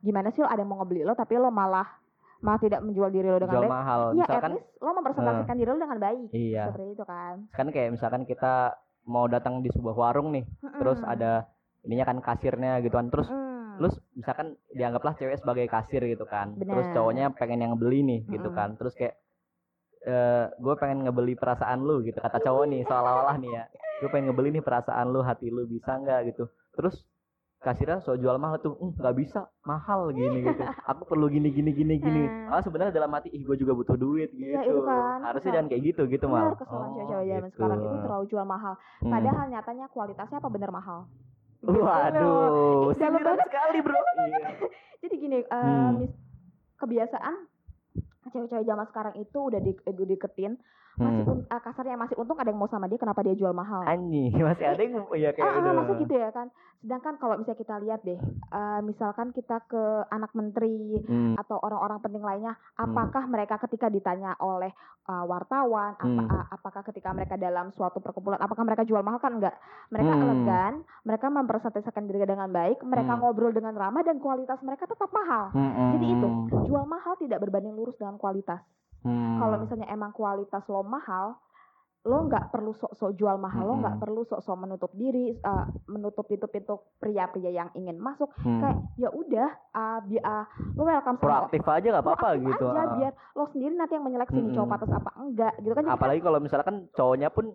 [0.00, 1.88] gimana sih lo ada yang mau ngebeli lo tapi lo malah
[2.38, 5.54] malah tidak menjual diri lo dengan jual baik mahal iya at misalkan least lo mempresentasikan
[5.56, 9.70] diri lo dengan baik iya seperti itu kan kan kayak misalkan kita mau datang di
[9.70, 10.44] sebuah warung nih
[10.76, 11.12] terus Mm-mm.
[11.12, 11.48] ada
[11.82, 13.41] ininya kan kasirnya gitu kan terus Mm.
[13.82, 16.94] Terus misalkan dianggaplah cewek sebagai kasir gitu kan terus Benar.
[16.94, 18.54] cowoknya pengen yang ngebeli nih gitu Mm-mm.
[18.54, 19.18] kan terus kayak
[20.02, 23.64] eh gue pengen ngebeli perasaan lu gitu kata cowok nih seolah-olah nih ya
[23.98, 27.02] gue pengen ngebeli nih perasaan lu hati lu bisa nggak gitu terus
[27.58, 31.70] kasirnya so jual mahal tuh "Hmm, nggak bisa mahal gini gitu aku perlu gini gini
[31.70, 32.50] gini gini Hmm.
[32.50, 35.22] ah sebenarnya dalam hati ih gue juga butuh duit gitu Iya, itu kan.
[35.22, 37.54] harusnya jangan kayak gitu gitu mal kesalahan Oh, cewek-cewek zaman gitu.
[37.54, 39.12] sekarang itu terlalu jual mahal Hmm.
[39.14, 41.31] padahal nyatanya kualitasnya apa bener mahal Gitu.
[41.62, 43.46] Waduh sindiran banget.
[43.46, 44.50] sekali bro iya.
[45.02, 46.10] jadi gini eh, Hmm.
[46.82, 47.34] kebiasaan
[48.32, 49.72] cewek-cewek zaman sekarang itu udah di,
[50.06, 50.58] deketin
[50.94, 51.40] masih Hmm.
[51.46, 54.66] eh, kasarnya masih untung ada yang mau sama dia kenapa dia jual mahal anjing masih
[54.66, 56.46] ada yang ya kayak ah, ah, udah masa gitu ya kan
[56.78, 61.34] sedangkan kalau misalnya kita lihat deh eh, misalkan kita ke anak menteri Hmm.
[61.34, 64.68] atau orang-orang penting lainnya apakah mereka ketika ditanya oleh
[65.04, 66.28] uh, wartawan apa, Hmm.
[66.28, 69.56] a- apakah ketika mereka dalam suatu perkumpulan apakah mereka jual mahal kan enggak
[69.88, 70.22] mereka Hmm.
[70.22, 73.20] elegan mereka mempresentasikan diri dengan baik mereka Hmm.
[73.20, 77.38] ngobrol dengan ramah dan kualitas mereka tetap mahal Hmm, Jadi itu, hmm, jual mahal tidak
[77.38, 78.62] berbanding lurus dengan kualitas
[79.02, 79.38] hmm.
[79.38, 81.36] kalau misalnya emang kualitas lo mahal
[82.02, 84.02] lo nggak perlu sok-sok jual mahal lo nggak Mm-mm.
[84.02, 88.58] perlu sok-sok menutup diri uh, menutup pintu-pintu pria-pria yang ingin masuk Hmm.
[88.58, 90.42] kayak ya udah uh, bi- uh,
[90.74, 92.90] lo welcome sama proaktif aja nggak apa-apa gitu aja ah.
[92.92, 96.20] biar lo sendiri nanti yang menyeleksi nih cowok pantas apa enggak gitu kan kan- apalagi
[96.20, 97.54] kalau misalkan cowoknya pun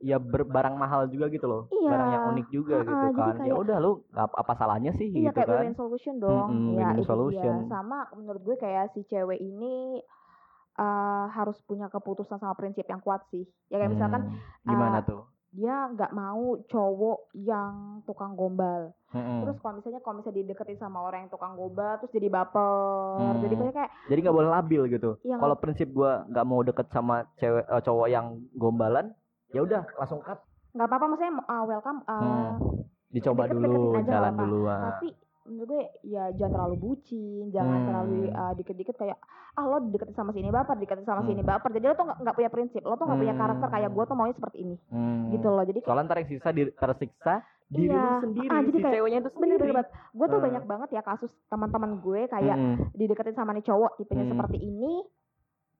[0.00, 1.86] ya berbarang mahal juga gitu loh Iya.
[1.88, 5.30] barang yang unik juga Ha-ha, gitu kan ya udah lu nggak apa salahnya sih iya
[5.30, 7.54] gitu kayak kan solution dong Mm-mm, ya win-win itu solution.
[7.56, 10.02] dia sama menurut gue kayak si cewek ini
[10.78, 13.42] uh, harus punya keputusan sama prinsip yang kuat sih.
[13.68, 15.22] Ya kayak misalkan Hmm, gimana ah, tuh?
[15.48, 18.92] dia nggak mau cowok yang tukang gombal.
[19.08, 19.40] Mm-mm.
[19.40, 23.16] terus kalau misalnya kalau misalnya dideketin sama orang yang tukang gombal terus jadi baper.
[23.16, 23.40] Hmm.
[23.40, 25.10] jadi kayak kayak jadi nggak boleh labil gitu?
[25.24, 29.16] Iya, kalau prinsip gua nggak mau deket sama cewek eh, cowok yang gombalan
[29.48, 30.36] ya udah langsung cut.
[30.76, 32.52] Nggak apa-apa maksudnya uh, welcome uh, Hmm.
[33.08, 35.08] dicoba Deket-deketin dulu jalan dulu tapi
[35.48, 37.86] menurut gue ya jangan terlalu bucin jangan Hmm.
[37.86, 39.16] terlalu uh, dikit-dikit kayak
[39.52, 41.50] ah lo deketin sama sini baper deketin sama sini Hmm.
[41.50, 43.42] baper jadi lo tuh nggak punya prinsip lo tuh nggak punya Hmm.
[43.42, 45.32] karakter kayak gue tuh maunya seperti ini Hmm.
[45.32, 47.34] gitu loh jadi Soalnya ntar yang sisa di, tersiksa
[47.66, 48.00] diri Iya.
[48.00, 49.72] lu sendiri, Ah, jadi si kayak ceweknya itu bener sendiri.
[49.74, 50.46] bener gue tuh Hmm.
[50.46, 52.74] banyak banget ya kasus teman-teman gue kayak Mm-mm.
[52.92, 54.32] dideketin sama nih cowok tipenya Hmm.
[54.32, 54.92] seperti ini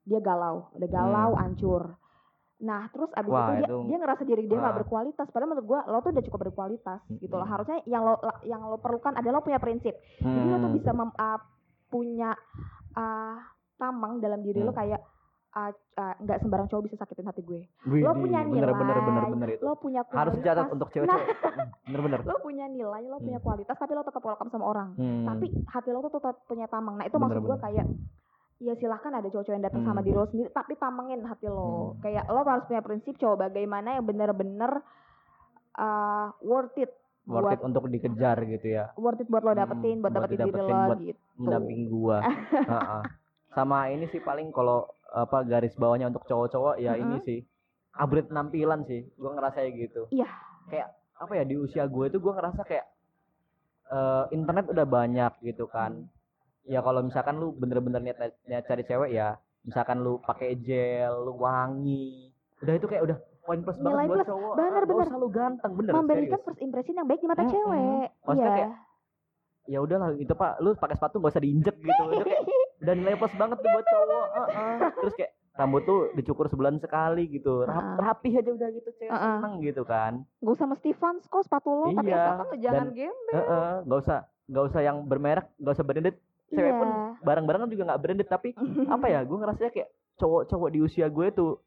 [0.02, 1.96] dia galau udah galau hancur
[2.58, 5.66] nah terus abis Wah, itu dia itu- dia ngerasa diri dia nggak berkualitas padahal menurut
[5.68, 9.38] gue lo tuh udah cukup berkualitas gitu loh harusnya yang lo yang lo perlukan adalah
[9.38, 10.74] lo punya prinsip jadi lo tuh Hmm.
[10.74, 11.38] bisa mem, ah,
[11.86, 12.34] punya
[12.92, 13.38] ah,
[13.76, 14.80] tamang dalam diri lo Hmm.
[14.80, 15.00] kayak
[15.50, 15.70] ah,
[16.16, 19.48] nggak sembarang cowok bisa sakitin hati gue Widih, lo punya bener, bener, bener, nilai, bener
[19.52, 19.62] itu.
[19.62, 21.26] lo punya Harus kualitas dicatat untuk cewek-cewek.
[21.84, 22.20] Bener-bener.
[22.28, 23.46] lo punya nilai lo punya Hmm.
[23.48, 25.26] kualitas tapi lo tetap welcome sama orang Hmm.
[25.26, 27.62] tapi hati lo tuh tetap punya tamang nah itu Bener, maksud gue bener.
[27.64, 27.86] kayak
[28.58, 30.06] ya silahkan ada cowok-cowok yang datang sama Hmm.
[30.06, 31.62] diri lo sendiri tapi tamangin hati lo
[31.94, 32.02] Hmm.
[32.02, 34.82] kayak lo harus punya prinsip cowok bagaimana yang bener-bener
[35.74, 36.90] uh, worth it
[37.24, 38.90] worth buat it untuk dikejar gitu ya.
[38.96, 41.84] worth it buat lo Hmm, dapetin buat buat dapetin diri didapetin, lo buat gitu Mendampingi
[41.86, 42.18] gua.
[42.72, 43.02] Heeh.
[43.48, 47.24] Sama ini sih paling kalau apa garis bawahnya untuk cowok-cowok ya ini Mm-mm.
[47.24, 47.38] sih
[47.94, 49.06] upgrade penampilan sih.
[49.14, 50.10] Gua ngerasa gitu.
[50.10, 50.26] Iya.
[50.66, 52.86] Kayak apa ya di usia gue itu gua ngerasa kayak
[53.88, 55.94] eh, internet udah banyak gitu kan.
[55.94, 56.17] Hmm.
[56.64, 61.36] Ya kalau misalkan lu bener-bener niat, niat cari cewek ya, misalkan lu pakai gel, lu
[61.36, 64.28] wangi, udah itu kayak udah poin plus banget Nilai buat plus.
[64.28, 64.52] cowok.
[64.54, 65.06] Bener, Ah, bener.
[65.06, 66.44] usah lu ganteng, bener memberikan serius.
[66.44, 67.54] first impression yang baik di mata Mm-mm.
[67.54, 68.70] cewek Maksudnya iya kayak,
[69.66, 72.42] ya udahlah itu pak lu pakai sepatu gak usah diinjek gitu itu kayak
[72.86, 74.74] dan nilai plus banget tuh buat cowok Heeh.
[74.94, 79.34] terus kayak rambut tuh dicukur sebulan sekali gitu Rap, rapih aja udah gitu cewek Heeh.
[79.34, 82.76] seneng gitu kan gak usah mesti Vans kok sepatu lo tapi Iya, asalkan lo jangan
[82.82, 86.16] dan- gembel Heeh, gak usah gak usah yang bermerek gak usah branded
[86.48, 86.88] cewek iya pun
[87.20, 88.48] barang-barang juga nggak branded tapi
[88.94, 91.60] apa ya gue ngerasanya kayak cowok-cowok di usia gue tuh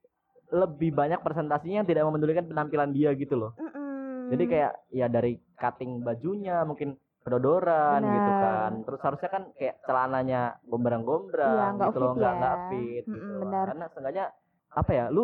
[0.49, 4.29] lebih banyak presentasinya yang tidak memedulikan penampilan dia gitu loh Mm-mm.
[4.29, 8.41] jadi kayak ya dari cutting bajunya mungkin kedodoran gitu Benar.
[8.43, 12.39] kan terus harusnya kan kayak celananya gombrang-gombrang Iya, nggak gitu loh fit nggak ya.
[12.39, 13.65] nggak fit gitu benar.
[13.69, 14.25] karena seenggaknya
[14.71, 15.23] apa ya lu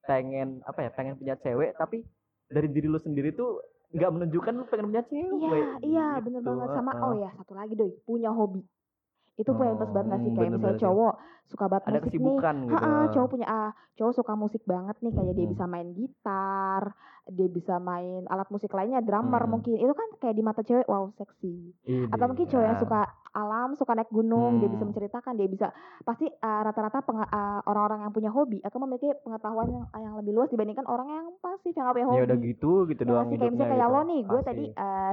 [0.00, 2.04] pengen apa ya pengen punya cewek tapi
[2.46, 3.58] dari diri lu sendiri tuh
[3.90, 6.24] nggak menunjukkan lu pengen punya cewek Iya, iya, gitu.
[6.24, 6.92] bener banget sama.
[7.00, 8.58] Oh ya, satu lagi doi, punya hobi.
[9.34, 10.30] Itu poin plus banget gak sih?
[10.30, 11.14] Hmm, Kayak bener, misalnya bener cowok
[11.44, 12.16] suka banget ada musik nih.
[12.16, 12.30] gitu
[12.72, 15.52] Ha-ha, cowok punya ah, cowok suka musik banget nih kayak dia Hmm.
[15.52, 16.82] bisa main gitar,
[17.26, 19.52] dia bisa main alat musik lainnya, drummer Hmm.
[19.52, 19.74] mungkin.
[19.74, 21.54] Itu kan kayak di mata cewek wow seksi.
[21.84, 22.82] Idih, Atau mungkin cowok yang ya.
[22.82, 23.00] suka
[23.34, 24.88] alam, suka naik gunung, dia bisa Hmm.
[24.88, 25.66] menceritakan, dia bisa
[26.00, 30.32] pasti ah, rata-rata penga- ah, orang-orang yang punya hobi akan memiliki pengetahuan yang, yang lebih
[30.32, 32.16] luas dibandingkan orang yang pasif yang gak punya hobi.
[32.16, 33.90] ya udah gitu gitu Ya doang kayak misalnya kayak gitu.
[33.90, 34.64] lo nih, gue tadi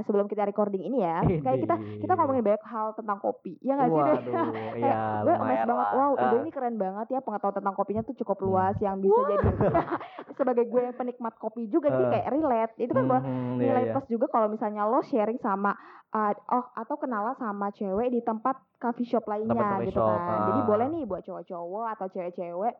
[0.01, 3.77] eh, sebelum kita recording ini ya, kayak kita kita ngomongin banyak hal tentang kopi, ya
[3.77, 4.01] nggak sih?
[4.01, 4.19] Deh?
[4.81, 6.11] Iya gue emes banget, wow.
[6.17, 8.47] Ido ini keren banget ya pengetahuan tentang kopinya tuh cukup Hmm.
[8.47, 9.47] luas yang bisa jadi
[10.35, 12.11] sebagai gue yang penikmat kopi juga, jadi Ah.
[12.11, 12.73] kayak relate.
[12.79, 13.93] Itu kan buat Mhm, iya, nilai iya.
[13.93, 15.77] plus juga kalau misalnya lo sharing sama
[16.09, 20.37] uh, oh atau kenalan sama cewek di tempat coffee shop lainnya coffee gitu shop, kan.
[20.49, 20.65] Jadi ah.
[20.65, 22.73] boleh nih buat cowok-cowok atau cewek-cewek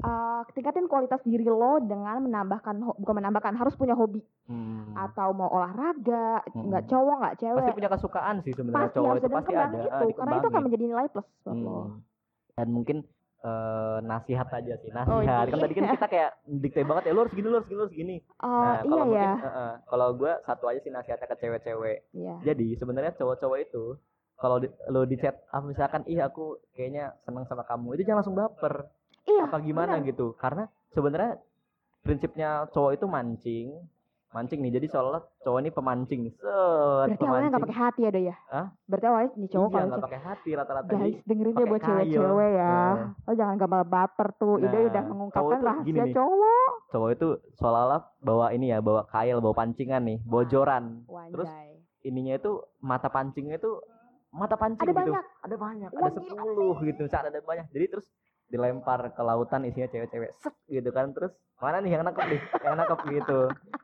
[0.00, 4.20] uh, tingkatin kualitas diri lo dengan menambahkan bukan menambahkan harus punya hobi.
[4.44, 4.92] Hmm.
[4.92, 6.68] atau mau olahraga Hmm.
[6.68, 7.64] nggak cowok nggak cewek.
[7.64, 10.62] Pasti punya kesukaan sih sebenarnya pasti cowok itu pasti ada itu ah, karena itu akan
[10.62, 11.72] menjadi nilai plus buat lo.
[11.72, 11.96] Hmm.
[12.54, 12.96] dan mungkin
[13.40, 15.24] eh, nasihat aja sih Oh, nasihat.
[15.24, 15.52] iya.
[15.52, 17.84] kan tadi kan kita kayak dikte banget ya lu harus gini lu harus gini lu
[17.84, 18.16] harus gini.
[18.38, 21.36] Oh nah iya kalau ya mungkin eh, eh, kalau gue satu aja sih nasihatnya ke
[21.38, 21.98] cewek-cewek.
[22.12, 22.34] Iya.
[22.44, 23.84] Jadi sebenarnya cowok-cowok itu
[24.34, 28.20] kalau di, lo di chat ah, misalkan ih aku kayaknya seneng sama kamu itu jangan
[28.20, 28.74] langsung baper
[29.24, 30.08] iya apa gimana benar.
[30.08, 30.26] gitu?
[30.36, 31.32] Karena sebenarnya
[32.00, 33.68] prinsipnya cowok itu mancing
[34.34, 34.82] mancing nih.
[34.82, 36.20] Jadi seolah cowok ini pemancing.
[36.34, 37.50] Set berarti awalnya pemancing.
[37.54, 38.36] nggak pakai hati ya do ya?
[38.50, 38.66] Hah?
[38.90, 42.74] berarti awalnya nih cowok iya nggak pakai hati rata-rata guys dengerin pakai buat cewek-cewek ya.
[42.74, 43.08] Nah.
[43.14, 44.54] lo jangan gampang baper tuh.
[44.58, 46.14] Ide Nah, udah cowok mengungkapkan rahasia nih.
[46.18, 46.70] cowok.
[46.90, 47.28] Cowok itu
[47.62, 51.70] seolah-olah bawa ini ya bawa kail bawa pancingan nih bojoran Terus Wanjay.
[52.02, 52.52] ininya itu
[52.82, 53.70] mata pancingnya itu
[54.34, 54.98] mata pancing ada gitu.
[54.98, 55.24] banyak.
[55.46, 57.70] Ada banyak Wah, ada sepuluh gitu saat ada banyak.
[57.70, 58.06] Jadi terus
[58.54, 61.10] dilempar ke lautan isinya cewek-cewek set gitu kan.
[61.10, 62.40] Terus mana nih yang nangkep nih?
[62.62, 63.40] Yang nangkep gitu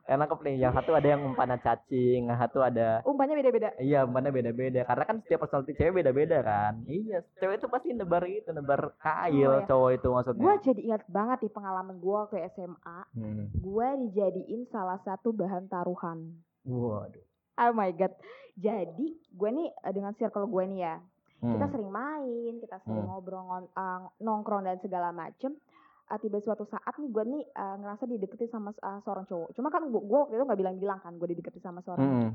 [0.07, 0.55] yang nangkep nih.
[0.59, 3.69] Yang satu ada yang umpannya cacing yang satu ada umpannya beda-beda?
[3.79, 4.81] Iya umpannya beda-beda.
[4.87, 6.73] Karena kan setiap personality cewek beda-beda kan.
[6.87, 9.67] Iya cewek itu pasti nebar itu nebar kail Oh, ya.
[9.67, 10.43] cowok itu maksudnya.
[10.43, 13.45] Gue jadi ingat banget di pengalaman gue ke SMA hmm.
[13.59, 16.39] gue dijadiin salah satu bahan taruhan.
[16.63, 17.23] Waduh.
[17.59, 18.15] Oh my god.
[18.55, 20.95] Jadi gue nih eh, dengan circle gue nih ya
[21.41, 21.57] Hmm.
[21.57, 23.09] kita sering main kita sering Hmm.
[23.11, 25.57] ngobrol ngon- eh, nongkrong dan segala macem
[26.05, 29.67] Eh, tiba suatu saat nih gue nih eh, ngerasa dideketin sama eh, seorang cowok cuma
[29.69, 32.29] kan gue waktu itu nggak bilang-bilang kan gue dideketin sama seorang Hmm.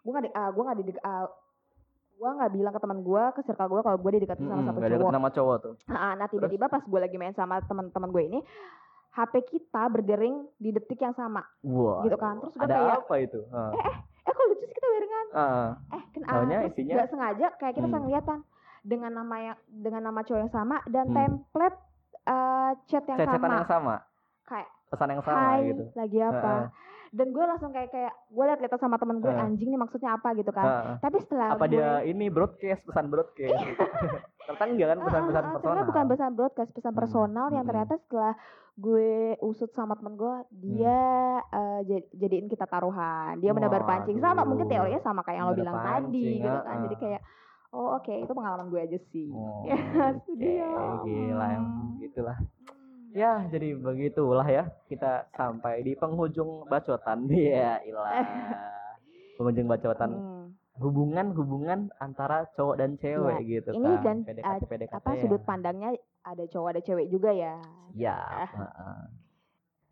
[0.00, 0.84] gue nggak eh, gue nggak di
[2.16, 4.78] gue nggak bilang ke teman gue ke circle gue kalau gue dideketin sama Hmm, satu
[4.78, 8.22] gak cowok nama cowok tuh Ah, nah tiba-tiba pas gue lagi main sama teman-teman gue
[8.26, 8.38] ini
[9.12, 13.14] HP kita berdering di detik yang sama Wah, Gitu kan, terus gua ada kayak- apa
[13.18, 13.40] itu?
[13.44, 13.96] Eh eh
[14.32, 15.70] kok lucu sih kita barengan Heeh.
[15.90, 17.94] eh kan Taunya terus isinya- nggak sengaja kayak kita Hmm.
[17.94, 18.38] saling lihatan
[18.82, 21.16] dengan nama yang dengan nama cowok yang sama dan Hmm.
[21.16, 21.78] template
[22.22, 23.94] eh, chat yang Cecetan sama yang sama,
[24.44, 25.84] kayak pesan yang sama hai gitu.
[25.94, 26.64] lagi apa Heeh.
[27.10, 29.42] Dan gue langsung kayak kayak gue liat liat sama temen gue Heeh.
[29.42, 30.94] anjing nih maksudnya apa gitu kan Heeh.
[31.02, 33.58] tapi setelah Apa gue dia ini broadcast, pesan broadcast.
[34.46, 35.84] Ternyata enggak kan pesan-pesan ah, ah, personal.
[35.86, 37.70] bukan pesan broadcast pesan Hmm, personal yang mm-mm.
[37.70, 38.34] ternyata setelah
[38.74, 40.98] gue usut sama temen gue dia
[41.44, 45.54] eh, ja- jadiin kita taruhan dia menebar pancing sama mungkin teorinya sama kayak yang lo
[45.54, 47.20] bilang tadi pancing, gitu kan ah, jadi kayak
[47.70, 49.76] oh oke itu pengalaman gue aja sih Oh, Ya,
[50.16, 50.70] oke, dia.
[51.04, 51.98] gila Hmm.
[52.00, 52.38] gitulah.
[53.10, 54.64] Ya, jadi begitulah ya.
[54.86, 57.26] Kita sampai di penghujung bacotan.
[57.30, 58.10] Iya, ilah.
[59.40, 60.52] penghujung bacotan Hmm.
[60.80, 64.04] hubungan-hubungan antara cowok dan cewek gitu ini kan.
[64.04, 65.20] kan, PDKT, ah, PDKT apa ya.
[65.24, 65.90] sudut pandangnya
[66.24, 67.56] ada cowok ada cewek juga ya
[67.96, 68.16] Ya.
[68.60, 69.00] heeh.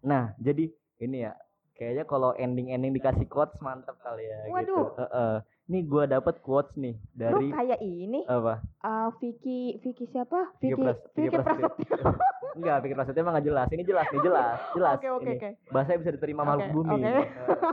[0.05, 0.69] Nah, jadi
[1.01, 1.33] ini ya.
[1.79, 4.83] Kayaknya kalau ending-ending dikasih quotes mantep kali ya gitu.
[4.83, 4.87] Waduh.
[4.99, 5.35] Heeh.
[5.69, 8.65] Nih gua dapet quotes nih lu dari kayak ini apa?
[8.81, 11.69] ah, Vicky Vicky siapa Vicky Vicky Pras- Vicky Vicky Prasetyo.
[11.69, 12.11] Prasetyo
[12.59, 13.67] Enggak, pikir maksudnya emang nggak jelas.
[13.69, 14.97] Ini jelas nih, jelas, jelas.
[14.97, 15.37] oke oke Ini.
[15.37, 16.91] oke Bahasanya bisa diterima Oke, makhluk bumi.
[16.91, 17.05] oke.
[17.05, 17.27] Heeh.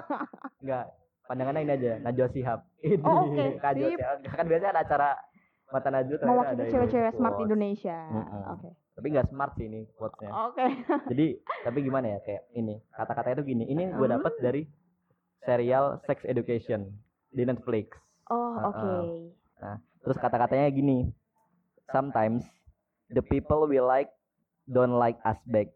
[0.61, 0.85] Enggak,
[1.25, 2.59] pandangannya ini aja, Najwa Shihab.
[2.79, 3.97] Ini Oh, oke, Najwa sip.
[3.97, 4.17] Shihab.
[4.29, 5.09] Kan biasanya ada acara
[5.65, 7.35] Mata Najwa mewakili cewek-cewek smart.
[7.39, 8.41] Indonesia Mm-mm.
[8.51, 10.29] oke Tapi nggak smart sih ini quotesnya.
[10.29, 10.65] oke
[11.07, 11.25] Jadi,
[11.63, 13.63] tapi gimana ya kayak ini kata-kata itu gini.
[13.65, 14.15] Ini gue Hmm.
[14.19, 14.61] dapat dari
[15.41, 16.91] serial Sex Education
[17.35, 17.99] di Netflix.
[18.31, 18.91] oh oke
[20.01, 21.09] Terus kata-katanya gini.
[21.89, 22.45] Sometimes
[23.09, 24.13] the people we like
[24.65, 25.73] don't like us back.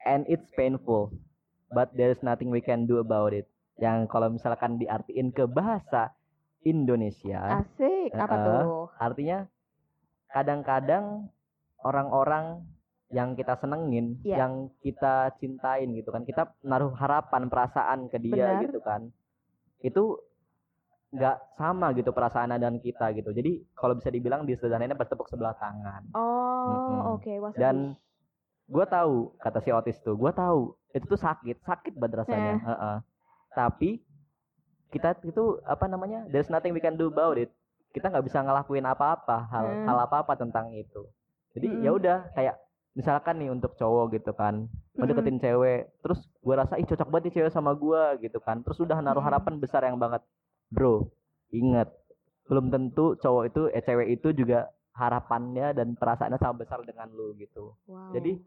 [0.00, 1.12] And it's painful.
[1.68, 3.44] But there's nothing we can do about it.
[3.76, 6.16] Yang kalau misalkan diartiin ke bahasa
[6.60, 8.44] Indonesia, asik apa Uh-uh.
[8.44, 8.60] tuh
[8.96, 9.38] artinya
[10.28, 11.28] kadang-kadang
[11.80, 12.64] orang-orang
[13.10, 14.44] yang kita senengin, Iya.
[14.46, 16.22] yang kita cintain gitu kan.
[16.22, 18.62] Kita naruh harapan, perasaan ke dia Benar.
[18.68, 19.10] gitu kan.
[19.80, 20.20] Itu
[21.10, 23.30] nggak sama gitu perasaan dan kita gitu.
[23.30, 26.06] Jadi kalau bisa dibilang di sederhananya bertepuk sebelah tangan.
[26.14, 27.00] oh Mm-mm.
[27.18, 27.98] oke wah Dan
[28.64, 32.54] gue tahu kata si otis tuh, gue tahu itu tuh sakit, sakit banget rasanya.
[32.54, 32.58] Eh.
[32.62, 32.96] Heeh.
[33.50, 33.90] Tapi
[34.90, 36.26] kita itu apa namanya?
[36.30, 37.50] There's nothing we can do about it.
[37.90, 39.86] Kita nggak bisa ngelakuin apa-apa hal Hmm.
[39.86, 41.10] hal apa-apa tentang itu.
[41.50, 41.82] Jadi Mm-mm.
[41.82, 42.54] ya udah kayak
[42.90, 47.34] misalkan nih untuk cowok gitu kan, mendeketin cewek, terus gue rasa ih cocok banget nih
[47.38, 49.30] cewek sama gue gitu kan, terus udah naruh Mm.
[49.30, 50.22] harapan besar yang banget,
[50.70, 51.10] bro.
[51.50, 51.90] Ingat,
[52.46, 57.34] belum tentu cowok itu eh cewek itu juga harapannya dan perasaannya sama besar dengan lu
[57.38, 57.74] gitu.
[57.90, 58.14] Wow.
[58.14, 58.38] Jadi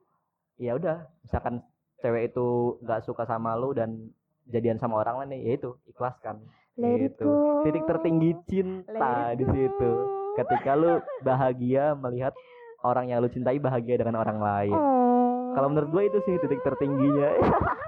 [0.59, 1.63] ya udah, misalkan
[1.99, 4.11] cewek itu nggak suka sama lu dan
[4.47, 6.43] jadian sama orang lain ya itu ikhlaskan.
[6.73, 7.29] Let it gitu.
[7.67, 9.91] Titik tertinggi cinta di situ.
[10.33, 12.33] Ketika lu bahagia melihat
[12.81, 14.73] orang yang lu cintai bahagia dengan orang lain.
[14.73, 15.53] Oh.
[15.53, 17.29] Kalau menurut gue itu sih titik tertingginya.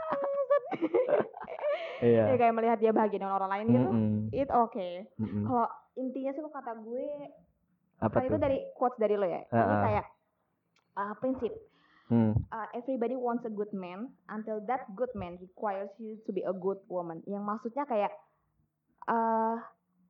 [2.05, 2.23] Iya.
[2.29, 3.89] Ya, kayak melihat dia bahagia dengan orang lain gitu.
[3.89, 4.17] Mm-mm.
[4.29, 4.87] It oke.
[5.17, 5.43] Mm-mm.
[5.49, 7.05] Kalau intinya sih kata gue
[7.95, 9.41] Apa itu dari quotes dari lo ya.
[9.41, 9.81] Ini Heeh.
[9.81, 10.05] kayak
[10.95, 11.53] uh, prinsip
[12.05, 12.37] Hmm.
[12.53, 16.53] uh, everybody wants a good man until that good man requires you to be a
[16.53, 17.25] good woman.
[17.25, 18.13] Yang maksudnya kayak
[19.09, 19.57] uh,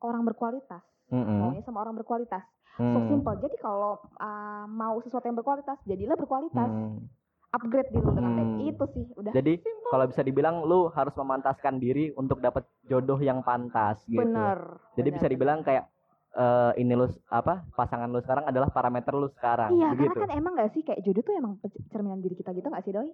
[0.04, 0.84] orang berkualitas.
[1.08, 1.40] Mm-mm.
[1.40, 2.44] Maunya sama orang berkualitas.
[2.76, 3.08] So Hmm.
[3.08, 3.40] simple.
[3.40, 6.68] Jadi kalau uh, mau sesuatu yang berkualitas, jadilah berkualitas.
[6.68, 7.08] Hmm.
[7.56, 8.48] Upgrade diri lu dengan baik.
[8.48, 8.68] Hmm.
[8.68, 9.32] Itu sih udah.
[9.32, 9.54] Jadi
[9.86, 14.20] kalau bisa dibilang lu harus memantaskan diri untuk dapat jodoh yang pantas gitu.
[14.20, 14.60] bener.
[14.94, 15.88] Jadi bener, bisa dibilang kayak
[16.34, 20.12] eh, ini lu apa pasangan lu sekarang adalah parameter lu sekarang Iya, begitu.
[20.12, 21.56] karena kan emang gak sih kayak jodoh tuh emang
[21.88, 23.08] cerminan diri kita gitu gak sih doi?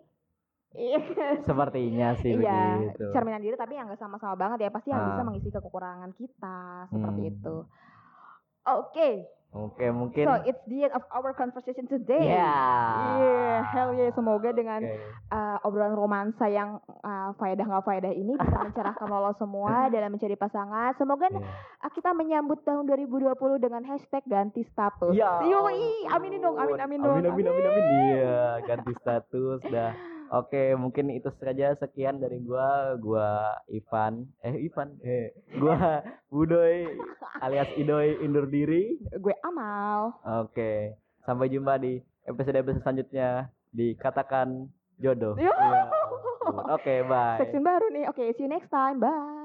[0.72, 1.00] Iya.
[1.46, 3.06] Sepertinya sih Iya, begitu.
[3.12, 5.28] cerminan diri tapi yang gak sama-sama banget ya pasti yang bisa Ah.
[5.28, 6.58] mengisi kekurangan kita
[6.90, 7.30] seperti Hmm.
[7.30, 7.56] itu.
[8.64, 9.10] Oke,
[9.52, 12.24] Oke, mungkin so it's the end of our conversation today.
[12.24, 12.56] Iya.
[13.20, 14.08] Yeah, hell yeah.
[14.16, 14.96] Semoga dengan Oke.
[15.28, 20.40] uh, obrolan romansa yang uh, faedah nggak faedah ini bisa mencerahkan lo semua dalam mencari
[20.40, 20.96] pasangan.
[20.96, 21.44] Semoga Iya.
[21.84, 25.12] uh, kita menyambut tahun 2020 dengan hashtag ganti status.
[25.12, 27.20] Ya Yoi, aminin dong, amin amin dong.
[27.20, 27.84] Amin amin amin amin.
[28.08, 29.92] Iya, ganti status dah.
[30.32, 34.32] Oke, mungkin itu saja sekian dari gua, gua Ivan.
[34.40, 36.00] Eh Ivan, eh gua
[36.32, 36.88] Budoy
[37.44, 38.96] alias Idoy undur diri.
[39.20, 40.16] Gue Amal.
[40.48, 40.96] Oke,
[41.28, 44.72] sampai jumpa di episode-episode selanjutnya di katakan
[45.04, 45.36] jodoh.
[45.36, 45.52] Ya.
[45.52, 45.84] Iya.
[46.80, 47.40] Oke, bye.
[47.44, 48.06] Section baru nih.
[48.08, 49.04] Oke, see you next time.
[49.04, 49.41] Bye.